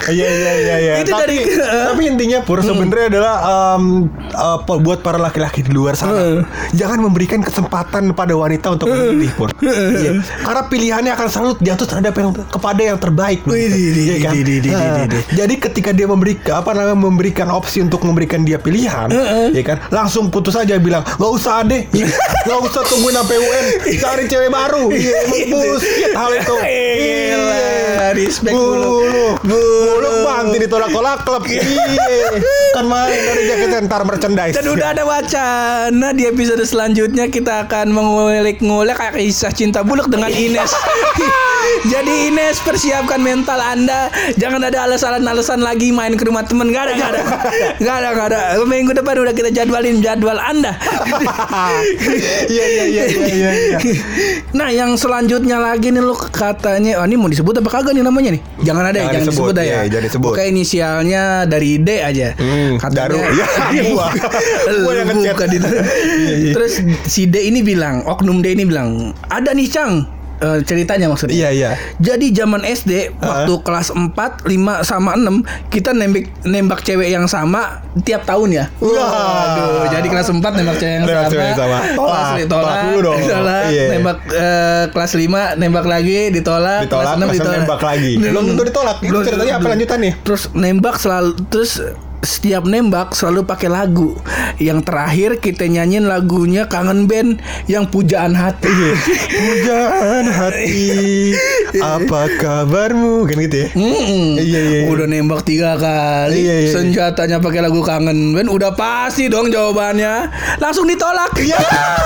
Iya 0.05 0.27
iya 0.27 0.53
iya 0.53 0.75
iya. 0.77 0.93
Itu 0.99 1.11
tapi, 1.11 1.21
dari- 1.31 1.47
tapi 1.57 2.01
intinya 2.05 2.39
Pur 2.41 2.59
sebenarnya 2.59 3.07
adalah 3.09 3.35
eh, 3.73 4.57
po- 4.61 4.77
Buat 4.77 4.99
para 4.99 5.17
laki-laki 5.17 5.61
di 5.61 5.71
luar 5.71 5.95
sana 5.95 6.43
Jangan 6.71 6.99
memberikan 6.99 7.39
kesempatan 7.39 8.11
pada 8.11 8.33
wanita 8.33 8.75
Untuk 8.75 8.87
memilih 8.89 9.31
Pur. 9.33 9.49
Iya. 9.61 10.19
Karena 10.37 10.61
pilihannya 10.65 11.11
akan 11.11 11.27
selalu 11.27 11.51
jatuh 11.61 11.87
terhadap 11.87 12.13
yang 12.13 12.29
Kepada 12.35 12.81
yang 12.83 12.97
terbaik 12.97 13.47
Iya. 13.47 14.29
Jadi 15.35 15.53
ketika 15.57 15.89
dia 15.91 16.05
memberikan 16.05 16.59
Apa 16.59 16.73
namanya 16.73 16.97
Memberikan 16.97 17.47
opsi 17.49 17.79
untuk 17.79 18.03
memberikan 18.03 18.43
dia 18.43 18.57
pilihan 18.57 19.07
Ya 19.51 19.63
kan? 19.63 19.77
Langsung 19.89 20.27
putus 20.27 20.53
aja 20.53 20.75
bilang 20.77 21.01
Gak 21.01 21.31
usah 21.31 21.63
deh 21.63 21.87
Gak 22.43 22.59
usah 22.61 22.83
tungguin 22.83 23.15
sampai 23.15 23.37
UN 23.37 23.65
Cari 24.15 24.31
cewek 24.31 24.47
baru. 24.47 24.87
Iya 24.95 25.51
bullshit. 25.51 26.15
Hal 26.15 26.31
itu. 26.39 26.55
Gila, 26.55 28.15
respect 28.15 28.55
Bulu 28.55 29.11
Buluk. 29.11 29.37
Bulu 29.43 30.11
Nanti 30.45 30.57
ditolak-tolak 30.61 31.27
klub. 31.27 31.43
Iya. 31.51 32.39
Kan 32.71 32.87
main 32.87 33.11
dari 33.11 33.43
jaketnya 33.49 33.83
ntar 33.91 34.07
merchandise. 34.07 34.55
Dan 34.55 34.71
udah 34.71 34.95
ada 34.95 35.03
wacana 35.03 36.15
di 36.15 36.29
episode 36.31 36.63
selanjutnya 36.63 37.27
kita 37.27 37.67
akan 37.67 37.91
mengulik-ngulik 37.91 38.95
kayak 38.95 39.19
kisah 39.19 39.51
cinta 39.51 39.83
buluk 39.83 40.07
dengan 40.07 40.31
Ines. 40.31 40.71
Jadi 41.91 42.29
Ines 42.29 42.61
persiapkan 42.61 43.17
mental 43.17 43.57
Anda, 43.57 44.13
jangan 44.37 44.61
ada 44.69 44.85
alasan-alasan 44.85 45.65
lagi 45.65 45.89
main 45.89 46.13
ke 46.13 46.23
rumah 46.29 46.45
temen. 46.45 46.69
Gak 46.69 46.87
ada, 46.87 46.93
gak 46.93 47.09
ada, 47.09 47.21
gak 47.81 47.95
ada, 47.99 48.09
gak 48.13 48.27
ada. 48.31 48.39
Minggu 48.63 48.93
depan 48.93 49.17
udah 49.17 49.33
kita 49.33 49.49
jadwalin 49.49 49.99
jadwal 49.99 50.37
Anda. 50.39 50.77
Iya 52.45 52.65
iya 52.65 52.85
iya 52.85 53.03
iya 53.09 53.27
iya 53.27 53.51
iya. 53.51 53.77
Nah 54.53 54.69
yang 54.71 54.95
selanjutnya 54.95 55.57
lagi 55.57 55.91
nih 55.91 55.99
lo 55.99 56.15
katanya, 56.15 57.01
oh 57.01 57.05
ini 57.05 57.15
mau 57.15 57.27
disebut 57.27 57.59
apa 57.59 57.69
kagak 57.69 57.93
nih 57.93 58.03
namanya 58.03 58.29
nih? 58.35 58.41
Jangan 58.63 58.83
ada 58.87 58.97
ya, 58.97 59.03
Jangan 59.05 59.13
jangan 59.13 59.27
disebut, 59.27 59.53
ya. 59.55 59.63
iya, 59.63 59.79
jangan 59.89 60.05
disebut. 60.07 60.31
Oke 60.31 60.43
inisialnya 60.45 61.23
dari 61.45 61.71
D 61.79 61.89
aja. 61.99 62.27
Hmm, 62.37 62.77
Daru. 62.79 63.17
Ya, 63.75 63.81
gua. 63.91 64.07
Gua 64.85 64.91
yang 64.95 65.09
bukan 65.11 65.49
itu. 65.57 65.67
Terus 66.53 66.73
si 67.05 67.27
D 67.27 67.49
ini 67.49 67.59
bilang, 67.61 68.05
oknum 68.05 68.39
D 68.39 68.55
ini 68.55 68.63
bilang, 68.63 69.11
ada 69.27 69.51
nih 69.51 69.67
Cang. 69.67 70.05
Eh, 70.35 70.59
ceritanya 70.61 71.07
maksudnya. 71.07 71.31
Iya 71.33 71.49
iya 71.49 71.69
Jadi 71.97 72.27
zaman 72.29 72.59
SD 72.61 72.91
waktu 73.17 73.53
kelas 73.57 73.87
4, 73.89 74.11
5 74.43 74.51
sama 74.83 75.15
6 75.15 75.39
kita 75.69 75.91
nembak 75.91 76.27
nembak 76.43 76.79
cewek 76.81 77.07
yang 77.07 77.23
sama 77.25 77.79
tiap 78.01 78.23
tahun 78.23 78.51
ya. 78.51 78.65
Waduh, 78.77 79.87
jadi 79.87 80.03
kelas 80.03 80.27
4 80.27 80.43
nembak 80.51 80.75
cewek 80.75 80.93
yang 80.93 81.03
Nembak 81.03 81.23
sama. 81.23 81.31
cewek 81.31 81.51
sama. 81.53 81.79
Tolak. 81.95 82.19
Kelas 82.19 82.27
tolak, 82.45 82.75
Tolak 82.75 83.17
ditolak, 83.17 83.63
Iya. 83.65 83.83
nembak 83.89 84.17
eh, 84.27 84.83
kelas 84.91 85.11
5 85.13 85.23
nembak 85.55 85.85
lagi 85.85 86.19
ditolak, 86.29 86.79
Ditolak 86.83 87.05
kelas 87.05 87.07
6 87.07 87.21
Kelas 87.21 87.31
ditolak. 87.33 87.55
nembak 87.57 87.81
lagi 87.81 88.11
Belum 88.17 88.43
tentu 88.45 88.63
ditolak 88.65 88.97
Itu 88.99 89.17
ceritanya 89.21 89.53
apa 89.53 89.61
belum. 89.61 89.71
lanjutannya 89.73 90.11
Terus 90.21 90.43
nembak 90.51 90.95
selalu 90.97 91.31
terus 91.47 91.71
setiap 92.23 92.63
nembak 92.63 93.11
selalu 93.17 93.43
pakai 93.43 93.67
lagu. 93.67 94.15
Yang 94.61 94.87
terakhir 94.87 95.29
kita 95.43 95.67
nyanyiin 95.67 96.07
lagunya 96.07 96.69
Kangen 96.69 97.09
Band 97.09 97.41
yang 97.67 97.89
pujaan 97.89 98.37
hati. 98.37 98.71
Pujaan 99.35 100.25
hati 100.31 101.35
Apa 101.95 102.31
kabarmu 102.39 103.27
Kan 103.27 103.37
gitu 103.43 103.57
ya 103.65 103.69
Mm-mm. 103.75 104.39
Iya, 104.39 104.59
iya, 104.63 104.79
iya. 104.85 104.91
Udah 104.91 105.05
nembak 105.09 105.43
tiga 105.43 105.75
kali. 105.75 106.39
Iya, 106.45 106.55
iya. 106.65 106.71
Senjatanya 106.71 107.43
pakai 107.43 107.59
lagu 107.65 107.83
kangen 107.83 108.31
band. 108.31 108.47
Udah 108.47 108.71
pasti 108.77 109.27
dong 109.27 109.51
jawabannya. 109.51 110.29
Langsung 110.61 110.87
ditolak. 110.87 111.35
Iya 111.41 111.59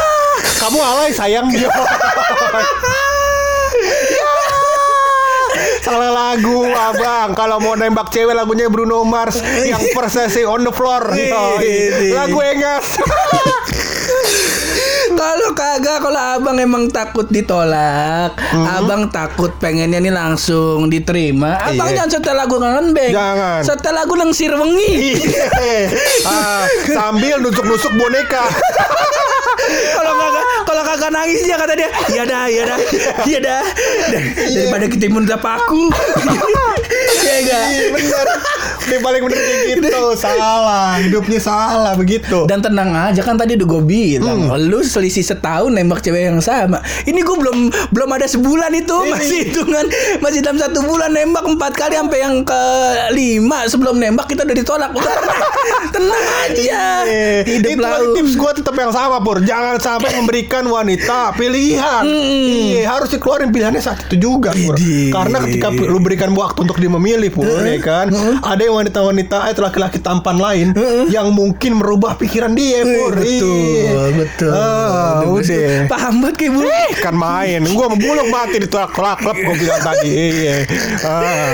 Kamu 0.62 0.80
alay 0.80 1.12
sayang 1.12 1.48
Ya. 1.54 1.70
Salah 5.90 6.12
lagu 6.14 6.70
abang 6.70 7.34
Kalau 7.34 7.58
mau 7.58 7.74
nembak 7.74 8.14
cewek 8.14 8.32
lagunya 8.32 8.70
Bruno 8.70 9.02
Mars 9.02 9.42
Yang 9.42 9.90
persesi 9.92 10.46
on 10.46 10.62
the 10.62 10.70
floor 10.70 11.10
Yoi. 11.12 12.14
Lagu 12.14 12.38
engas 12.40 12.86
Kalau 15.10 15.52
kagak, 15.52 16.00
kalau 16.00 16.22
abang 16.38 16.56
emang 16.56 16.88
takut 16.88 17.28
ditolak, 17.28 18.40
abang 18.56 19.12
takut 19.12 19.52
pengennya 19.60 20.00
nih 20.00 20.16
langsung 20.16 20.88
diterima. 20.88 21.60
Abang 21.60 21.92
Iya. 21.92 22.06
jangan 22.06 22.10
setel 22.16 22.36
lagu 22.38 22.56
band. 22.56 23.12
Jangan. 23.12 23.60
Setel 23.60 23.94
lagu 23.94 24.14
lengsir 24.16 24.56
wengi. 24.56 25.20
ah, 26.24 26.64
Sambil 26.88 27.36
nusuk-nusuk 27.44 27.92
boneka 28.00 28.48
kalau 29.92 30.14
kagak, 30.16 30.44
kalau 30.64 30.84
kagak 30.84 31.12
nangis 31.12 31.40
dia 31.42 31.56
kata 31.56 31.74
dia, 31.74 31.90
iya 32.10 32.24
dah, 32.24 32.44
iya 32.46 32.64
dah, 32.66 32.80
iya 33.24 33.40
dah. 33.40 33.62
Dar- 34.10 34.28
Daripada 34.50 34.86
kita 34.88 35.06
minta 35.08 35.36
paku. 35.36 35.92
Iya 37.10 37.34
enggak? 37.42 37.64
Iya 37.70 37.88
bener. 37.94 38.28
Dia 38.90 39.00
paling 39.06 39.22
bener 39.22 39.38
kayak 39.38 39.66
gitu. 39.78 40.02
Salah 40.18 40.98
Hidupnya 40.98 41.40
salah 41.42 41.94
begitu. 41.94 42.46
Dan 42.50 42.60
tenang 42.62 42.90
aja 42.94 43.22
kan 43.22 43.38
tadi 43.38 43.54
udah 43.58 43.68
gue 43.68 43.82
bilang 43.86 44.50
Lu 44.70 44.82
selisih 44.82 45.22
setahun 45.22 45.70
nembak 45.70 46.02
cewek 46.02 46.30
yang 46.30 46.42
sama. 46.42 46.82
Ini 47.06 47.20
gue 47.22 47.36
belum 47.38 47.58
belum 47.94 48.10
ada 48.16 48.26
sebulan 48.26 48.72
itu. 48.76 48.98
Masih 49.10 49.38
hitungan 49.50 49.86
Masih 50.24 50.40
dalam 50.42 50.58
satu 50.58 50.86
bulan 50.86 51.14
nembak 51.14 51.46
empat 51.46 51.74
kali 51.78 51.96
Sampai 52.00 52.20
yang 52.24 52.42
ke 52.46 52.62
lima 53.14 53.66
Sebelum 53.70 53.98
nembak 53.98 54.30
kita 54.30 54.46
udah 54.46 54.58
ditolak. 54.58 54.92
Udah 54.94 55.14
tenang, 55.20 55.42
tenang 55.96 56.24
aja. 56.46 56.82
Iya. 57.06 57.44
Hidup 57.46 57.70
Itu 57.78 57.82
lau 57.82 58.04
tips 58.18 58.34
gue 58.36 58.52
tetap 58.62 58.74
yang 58.78 58.94
sama 58.94 59.18
Pur. 59.22 59.42
Jangan 59.44 59.78
sampai 59.78 60.10
memberikan 60.18 60.64
wanita 60.66 61.34
pilihan. 61.38 62.04
Iya 62.06 62.90
harus 62.90 63.10
dikeluarin 63.14 63.54
pilihannya 63.54 63.82
saat 63.84 64.06
itu 64.10 64.16
juga 64.32 64.52
Pur. 64.54 64.76
Karena 65.14 65.38
ketika 65.46 65.70
lu 65.72 66.00
berikan 66.02 66.32
waktu 66.34 66.66
untuk 66.66 66.78
dia 66.82 66.90
memilih 67.00 67.30
Pur 67.32 67.48
ya 67.48 67.80
kan 67.80 68.12
Ada 68.44 68.62
yang 68.62 68.76
wanita-wanita 68.78 69.50
Itu 69.50 69.64
laki-laki 69.64 69.98
tampan 69.98 70.38
lain 70.38 70.68
Yang 71.08 71.28
mungkin 71.32 71.80
merubah 71.80 72.14
pikiran 72.16 72.52
dia 72.52 72.84
Pur 72.84 73.16
Betul. 73.16 74.08
Betul 74.14 74.52
Aduh, 74.54 75.40
udah 75.40 75.88
Paham 75.88 76.14
banget 76.22 76.36
kayak 76.38 76.52
bulu 76.54 76.70
Kan 77.00 77.16
main 77.16 77.62
Gue 77.64 77.88
membuluk 77.88 78.28
mati 78.28 78.60
di 78.60 78.68
tolak 78.68 78.92
klub 78.92 79.16
Gue 79.34 79.56
bilang 79.56 79.82
tadi 79.82 80.10
Iya 80.12 80.56
ah. 81.02 81.54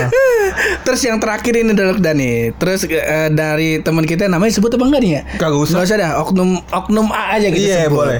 Terus 0.81 1.01
yang 1.01 1.17
terakhir 1.17 1.53
ini 1.57 1.73
adalah 1.73 1.97
Dani. 1.97 2.53
Terus 2.55 2.85
eh, 2.87 3.29
dari 3.29 3.81
teman 3.81 4.05
kita 4.05 4.29
namanya 4.29 4.53
sebut 4.53 4.71
apa 4.71 4.85
enggak 4.85 5.01
nih 5.01 5.11
ya? 5.11 5.21
Kagak 5.37 5.59
usah. 5.59 5.73
Nggak 5.75 5.85
usah 5.85 5.97
dah. 5.97 6.11
Oknum 6.21 6.49
oknum 6.63 7.07
A 7.09 7.23
aja 7.35 7.47
kita 7.49 7.65
Iya, 7.65 7.79
sebut. 7.87 7.97
boleh. 7.97 8.19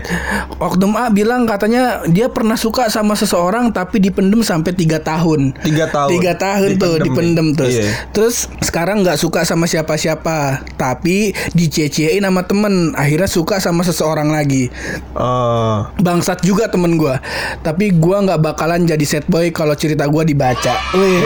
Oknum 0.57 0.93
A 0.97 1.05
bilang 1.09 1.45
katanya 1.45 2.03
dia 2.05 2.27
pernah 2.27 2.57
suka 2.57 2.89
sama 2.89 3.13
seseorang 3.13 3.69
tapi 3.69 4.01
dipendem 4.01 4.41
sampai 4.41 4.73
tiga 4.73 4.99
tahun. 4.99 5.53
Tiga 5.61 5.85
tahun. 5.87 6.09
Tiga 6.11 6.33
tahun 6.35 6.69
tuh 6.75 6.93
Dipendem 6.99 7.14
dipendem 7.15 7.47
nih. 7.51 7.55
terus. 7.55 7.73
Iya. 7.79 7.91
Terus 8.11 8.35
sekarang 8.59 9.07
nggak 9.07 9.15
suka 9.15 9.47
sama 9.47 9.65
siapa-siapa 9.65 10.67
tapi 10.75 11.31
dicecein 11.55 12.19
sama 12.19 12.43
temen. 12.43 12.91
Akhirnya 12.99 13.31
suka 13.31 13.63
sama 13.63 13.87
seseorang 13.87 14.35
lagi. 14.35 14.67
Ah. 15.15 15.95
Bangsat 15.95 16.43
juga 16.43 16.67
temen 16.67 16.99
gua 16.99 17.23
Tapi 17.63 17.95
gua 17.95 18.19
nggak 18.21 18.41
bakalan 18.43 18.83
jadi 18.83 19.05
set 19.07 19.25
boy 19.31 19.49
kalau 19.55 19.73
cerita 19.73 20.03
gua 20.11 20.27
dibaca. 20.27 20.75
Wih. 20.93 21.23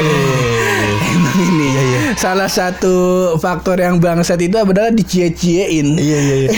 Emang 1.10 1.38
ini 1.42 1.69
salah 2.16 2.48
satu 2.48 2.96
faktor 3.36 3.78
yang 3.78 3.98
bangsat 3.98 4.40
itu 4.40 4.56
adalah 4.56 4.90
dicie-ciein. 4.90 5.96
Iya 5.96 6.18
iya 6.20 6.36
iya 6.38 6.50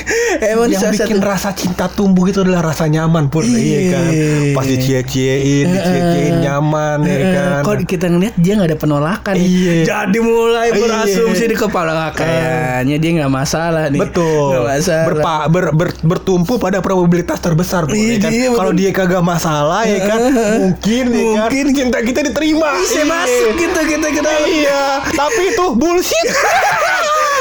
Emang 0.52 0.68
yang 0.68 0.80
bikin 0.86 1.10
satu 1.10 1.26
rasa 1.26 1.50
cinta 1.52 1.86
tumbuh 1.86 2.24
itu 2.24 2.40
adalah 2.40 2.64
rasa 2.66 2.86
nyaman 2.86 3.26
pur 3.26 3.42
iya 3.42 3.58
Iya. 3.60 3.90
kan 3.90 4.04
pas 4.52 4.64
dicie-ciein 4.64 5.66
dicie-ciein 5.66 6.34
nyaman 6.40 6.98
ya 7.02 7.18
kan 7.30 7.60
Kok 7.62 7.74
kita 7.84 8.06
ngeliat 8.06 8.34
dia 8.36 8.52
nggak 8.54 8.68
ada 8.68 8.78
penolakan. 8.78 9.34
Iya. 9.34 9.74
Jadi 9.84 10.18
mulai 10.18 10.68
Iya. 10.68 10.78
berasumsi 10.78 11.44
di 11.44 11.56
kepala 11.56 12.12
kayaknya 12.12 12.96
dia 12.96 13.10
nggak 13.16 13.32
masalah 13.32 13.88
nih. 13.88 14.00
betul 14.00 14.54
Nggak 14.54 14.64
masalah. 14.70 15.06
Berpa- 15.06 15.46
ber- 15.48 15.72
ber- 15.72 16.00
bertumpu 16.02 16.56
pada 16.56 16.78
probabilitas 16.80 17.38
terbesar 17.38 17.82
Pur, 17.82 17.92
Iya, 17.92 18.12
ya 18.12 18.18
kan? 18.20 18.30
iya, 18.30 18.48
kalau 18.50 18.72
dia 18.72 18.90
kagak 18.90 19.22
masalah 19.22 19.82
ya 19.82 19.98
kan 20.02 20.20
mungkin 20.60 21.04
ya 21.06 21.24
kan 21.36 21.50
Mungkin. 21.50 21.66
cinta 21.72 21.98
kita 22.00 22.20
diterima 22.22 22.68
Bisa 22.76 23.02
Iya. 23.02 23.04
masuk 23.06 23.52
gitu 23.56 23.80
kita 23.82 24.06
ke 24.08 24.20
dalam. 24.20 24.46
Iya 24.70 25.02
tapi 25.10 25.42
itu 25.50 25.66
bullshit 25.74 26.28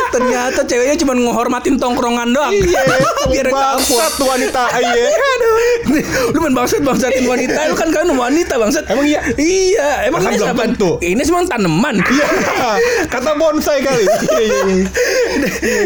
Ternyata 0.10 0.62
ceweknya 0.64 0.96
cuma 0.98 1.14
menghormatin 1.14 1.76
tongkrongan 1.76 2.30
doang. 2.30 2.52
iya 2.52 2.82
Biar 3.32 3.48
bangsat 3.48 4.14
wanita 4.18 4.64
iya 4.82 5.06
Aduh, 5.10 5.56
lu 6.30 6.40
main 6.40 6.54
bangsat 6.54 6.82
bangsatin 6.82 7.24
wanita, 7.24 7.60
lu 7.66 7.76
kan 7.76 7.90
kan 7.90 8.06
wanita 8.08 8.54
bangsat. 8.56 8.84
Emang 8.88 9.06
iya? 9.06 9.22
Iya, 9.36 10.06
emang 10.06 10.22
ini 10.24 10.36
belum 10.36 10.50
apa? 10.52 10.64
tentu. 10.68 10.92
Ini 11.00 11.22
semua 11.22 11.46
tanaman. 11.46 11.96
Iya, 12.10 12.26
kata 13.08 13.32
bonsai 13.34 13.80
kali. 13.80 14.04
Iya, 14.04 14.40
iya, 14.42 14.62
iya. 14.74 14.88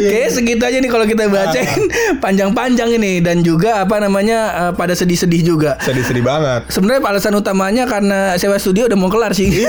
Kayaknya 0.04 0.30
segitu 0.32 0.64
aja 0.64 0.78
nih 0.80 0.90
kalau 0.90 1.06
kita 1.06 1.28
bacain 1.28 1.82
panjang-panjang 2.18 2.90
ini 2.92 3.20
dan 3.20 3.42
juga 3.42 3.78
apa 3.78 4.00
namanya 4.00 4.40
eh, 4.62 4.72
pada 4.74 4.94
sedih-sedih 4.94 5.42
juga. 5.46 5.76
Sedih-sedih 5.80 6.24
banget. 6.24 6.66
Sebenarnya 6.70 7.04
alasan 7.04 7.36
utamanya 7.36 7.84
karena 7.86 8.34
sewa 8.36 8.56
studio 8.56 8.88
udah 8.88 8.96
mau 8.96 9.10
kelar 9.10 9.32
sih. 9.32 9.68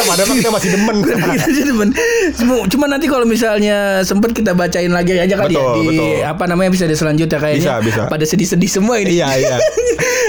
Padahal 0.00 0.26
kan 0.26 0.36
kita 0.36 0.50
masih 0.50 0.68
demen. 0.72 0.96
Kita 1.04 1.62
demen. 1.62 1.88
Cuma- 2.34 2.66
Cuma 2.66 2.84
nanti 2.86 3.06
kalau 3.06 3.24
misalkan 3.24 3.49
misalnya 3.50 4.06
sempet 4.06 4.30
kita 4.30 4.54
bacain 4.54 4.94
lagi 4.94 5.18
aja 5.18 5.34
kali 5.34 5.58
ya 5.58 5.58
Betul, 5.58 5.74
di 5.74 5.86
betul. 5.98 6.22
apa 6.22 6.44
namanya 6.46 6.70
bisa 6.70 6.86
di 6.86 6.94
selanjutnya 6.94 7.38
kayaknya. 7.42 7.82
Bisa, 7.82 7.82
bisa. 7.82 8.02
Pada 8.06 8.22
sedih-sedih 8.22 8.70
semua 8.70 9.02
ini. 9.02 9.18
Iya, 9.18 9.28
iya. 9.34 9.56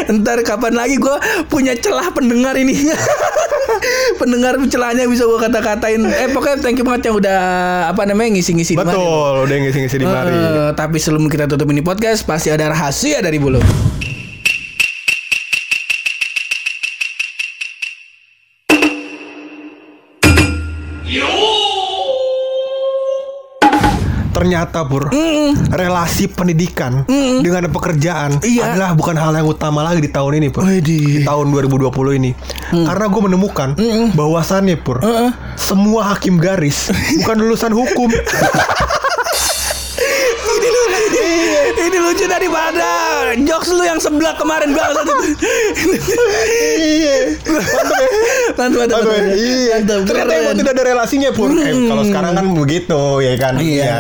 Ntar 0.18 0.42
kapan 0.42 0.74
lagi 0.74 0.98
gue 0.98 1.16
punya 1.46 1.78
celah 1.78 2.10
pendengar 2.10 2.58
ini. 2.58 2.74
pendengar 4.22 4.58
celahnya 4.66 5.06
bisa 5.06 5.30
gue 5.30 5.38
kata-katain. 5.38 6.02
Eh 6.02 6.34
pokoknya 6.34 6.58
thank 6.66 6.82
you 6.82 6.86
banget 6.86 7.14
yang 7.14 7.16
udah 7.22 7.40
apa 7.94 8.02
namanya 8.10 8.42
ngisi-ngisi 8.42 8.74
di 8.74 8.82
mari. 8.82 8.98
Betul, 8.98 9.34
udah 9.46 9.56
ngisi-ngisi 9.62 9.98
di 10.02 10.08
mari. 10.10 10.34
Eh, 10.34 10.70
tapi 10.74 10.98
sebelum 10.98 11.30
kita 11.30 11.46
tutup 11.46 11.70
ini 11.70 11.86
podcast 11.86 12.26
pasti 12.26 12.50
ada 12.50 12.74
rahasia 12.74 13.22
dari 13.22 13.38
bulu. 13.38 13.62
Ternyata 24.42 24.82
Pur, 24.90 25.06
relasi 25.70 26.26
pendidikan 26.26 27.06
dengan 27.46 27.70
pekerjaan 27.70 28.42
Iya. 28.42 28.74
adalah 28.74 28.98
bukan 28.98 29.14
hal 29.14 29.38
yang 29.38 29.46
utama 29.46 29.86
lagi 29.86 30.02
di 30.02 30.10
tahun 30.10 30.42
ini 30.42 30.48
Pur. 30.50 30.66
Widih. 30.66 31.22
Di 31.22 31.30
tahun 31.30 31.54
2020 31.54 32.18
ini. 32.18 32.34
Karena 32.74 33.06
gue 33.06 33.22
menemukan 33.22 33.78
bahwasannya 34.18 34.82
Pur, 34.82 34.98
semua 35.54 36.18
hakim 36.18 36.42
garis 36.42 36.90
bukan 37.22 37.38
lulusan 37.38 37.70
hukum. 37.70 38.10
ini 41.82 41.98
lu 41.98 42.14
ini 42.14 42.14
lucu 42.14 42.26
daripada 42.30 42.90
jokes 43.42 43.70
lu 43.74 43.82
yang 43.82 43.98
sebelah 43.98 44.38
kemarin 44.38 44.70
banget 44.78 45.02
Iya. 46.82 47.18
Mantap 48.58 48.78
mantap 48.86 48.98
mantap 49.02 49.34
iya. 49.34 49.76
Ternyata 49.82 50.32
emang 50.38 50.56
tidak 50.60 50.72
ada 50.78 50.84
relasinya 50.94 51.30
pur. 51.34 51.50
Eh, 51.56 51.74
kalau 51.90 52.04
sekarang 52.06 52.34
kan 52.38 52.46
begitu 52.54 53.02
ya 53.24 53.34
kan. 53.40 53.54
Iya. 53.58 54.00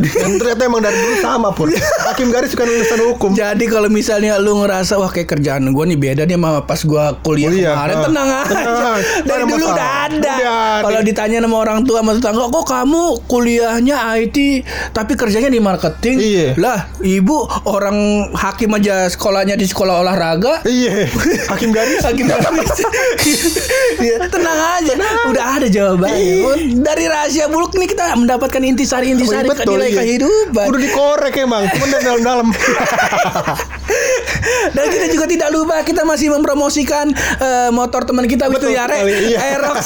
Dan 0.00 0.30
ternyata 0.40 0.62
emang 0.66 0.82
dari 0.82 0.96
dulu 0.98 1.14
sama 1.22 1.48
pur. 1.54 1.68
Hakim 2.08 2.28
garis 2.34 2.52
bukan 2.56 2.66
lulusan 2.66 3.00
hukum. 3.12 3.30
Jadi 3.36 3.64
kalau 3.70 3.88
misalnya 3.92 4.40
lu 4.40 4.58
ngerasa 4.64 4.98
wah 4.98 5.10
kayak 5.12 5.38
kerjaan 5.38 5.70
gue 5.70 5.84
nih 5.94 5.98
beda 5.98 6.22
nih 6.26 6.36
sama 6.36 6.64
pas 6.64 6.80
gue 6.80 7.04
kuliah, 7.22 7.50
Kuliah, 7.50 7.72
kemarin 7.76 7.94
ah. 7.94 8.04
tenang 8.08 8.28
aja. 8.42 8.56
Dari 9.22 9.42
ada 9.44 9.44
dulu 9.46 9.66
masalah. 9.66 9.74
udah 9.74 9.90
ada. 10.08 10.16
Udah 10.34 10.34
ada. 10.34 10.84
Kalau 10.84 11.00
ditanya 11.04 11.38
sama 11.44 11.56
orang 11.60 11.78
tua 11.86 11.98
sama 12.02 12.12
tetangga, 12.16 12.44
kok 12.50 12.66
kamu 12.66 13.02
kuliahnya 13.28 13.96
IT 14.24 14.38
tapi 14.96 15.12
kerjanya 15.14 15.50
di 15.50 15.60
marketing? 15.60 16.16
Iya. 16.18 16.48
Lah, 16.58 16.88
ibu 17.20 17.46
orang 17.70 18.28
hakim 18.34 18.70
aja 18.74 19.06
sekolahnya 19.10 19.54
di 19.54 19.66
sekolah 19.68 20.02
olahraga. 20.02 20.60
Iya. 20.66 21.06
Hakim 21.50 21.70
garis. 21.70 22.02
Hakim 22.08 22.26
garis. 22.26 22.70
Iya, 24.00 24.26
tenang 24.28 24.60
aja. 24.80 24.92
Udah 25.30 25.46
ada 25.60 25.66
jawabannya. 25.70 26.74
Dari 26.80 27.04
rahasia 27.06 27.46
buluk 27.48 27.74
nih 27.78 27.88
kita 27.90 28.14
mendapatkan 28.18 28.62
intisari-intisari 28.62 29.48
Betul, 29.48 29.78
nilai 29.78 29.90
iya. 29.90 29.98
kehidupan. 30.02 30.64
Udah 30.68 30.80
dikorek 30.80 31.34
emang, 31.40 31.62
cuman 31.70 31.88
dari 31.90 32.04
dalam-dalam. 32.04 32.46
Dan 34.76 34.84
kita 34.90 35.06
juga 35.12 35.26
tidak 35.28 35.48
lupa 35.52 35.80
kita 35.84 36.02
masih 36.04 36.32
mempromosikan 36.32 37.12
eh, 37.40 37.70
motor 37.72 38.04
teman 38.04 38.28
kita 38.28 38.48
Betul 38.48 38.76
Yare 38.76 39.04
sekali, 39.04 39.14
iya. 39.32 39.38
Aerox. 39.54 39.78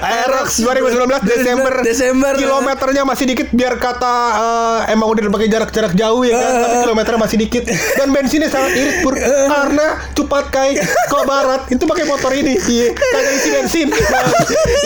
Aerox 0.00 0.48
2019 0.60 1.24
Desember. 1.24 1.74
Desember. 1.84 2.32
Kilometernya 2.36 3.02
masih 3.06 3.24
dikit 3.30 3.48
biar 3.52 3.76
kata 3.80 4.14
eh, 4.36 4.92
emang 4.94 5.08
udah 5.12 5.30
pakai 5.30 5.48
jarak-jarak 5.48 5.92
jauh 5.96 6.09
ya 6.26 6.34
kan, 6.36 6.52
tapi 6.64 6.76
kilometernya 6.84 7.20
masih 7.20 7.38
dikit. 7.40 7.62
Dan 7.70 8.08
bensinnya 8.10 8.48
sangat 8.50 8.72
irit 8.74 8.96
pur 9.02 9.14
karena 9.54 9.86
cepat 10.12 10.44
kai 10.50 10.72
ke 10.82 11.18
barat 11.24 11.60
itu 11.70 11.84
pakai 11.86 12.04
motor 12.06 12.32
ini. 12.34 12.54
Iya, 12.58 12.86
kagak 12.94 13.34
isi 13.36 13.48
bensin. 13.50 13.88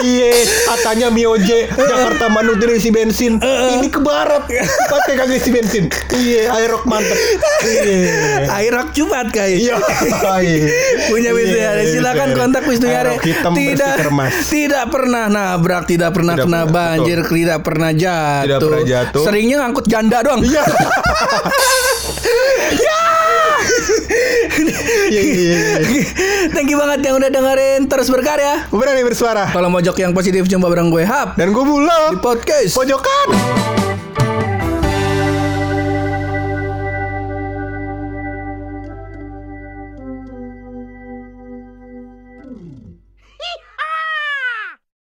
Iya, 0.04 0.36
katanya 0.68 1.08
Mio 1.08 1.32
J 1.40 1.64
Jakarta 1.64 2.28
Bandung 2.28 2.60
tidak 2.60 2.76
isi 2.76 2.92
bensin. 2.92 3.40
Ini 3.40 3.88
ke 3.88 4.00
barat 4.04 4.44
pakai 4.90 5.12
kagak 5.16 5.40
isi 5.40 5.48
bensin. 5.48 5.88
Iya, 6.12 6.52
Aerox 6.52 6.84
mantep. 6.84 7.16
Iya. 7.64 8.52
Aerox 8.52 8.92
cepat 8.92 9.26
kayak. 9.32 9.58
Iya. 9.64 9.74
Punya 11.08 11.30
Wisnu 11.32 11.56
Iya, 11.56 11.64
Yare. 11.72 11.82
iya, 11.84 11.92
Silakan 11.96 12.28
iya. 12.28 12.36
kontak 12.36 12.62
Wisnu 12.68 12.88
Yare. 12.88 13.12
Tidak 13.24 13.96
tidak 14.50 14.84
pernah 14.92 15.24
nabrak, 15.30 15.84
tidak 15.88 16.10
pernah 16.12 16.34
Tidak 16.36 16.46
kena 16.46 16.60
pernah, 16.66 16.74
banjir, 16.74 17.18
tidak 17.24 17.58
pernah 17.64 17.90
jatuh. 17.94 18.44
Tidak 18.44 18.60
pernah 18.60 18.82
jatuh. 18.84 19.24
Seringnya 19.24 19.56
ngangkut 19.64 19.86
janda 19.88 20.18
doang. 20.20 20.40
Iya. 20.44 20.62
Iya, 25.04 25.20
iya, 25.20 25.58
iya. 25.84 26.02
Thank 26.50 26.72
you 26.72 26.78
banget 26.80 27.04
yang 27.04 27.16
udah 27.20 27.30
dengerin 27.30 27.86
terus 27.86 28.08
berkarya. 28.08 28.66
Berani 28.68 29.04
bersuara. 29.04 29.48
Kalau 29.50 29.68
mojok 29.68 29.96
yang 30.00 30.12
positif 30.12 30.48
coba 30.48 30.72
bareng 30.72 30.88
gue 30.88 31.04
Hap 31.04 31.36
Dan 31.36 31.52
gue 31.52 31.64
bulog. 31.64 32.10
di 32.10 32.20
podcast. 32.20 32.72
Pojokan. 32.74 33.83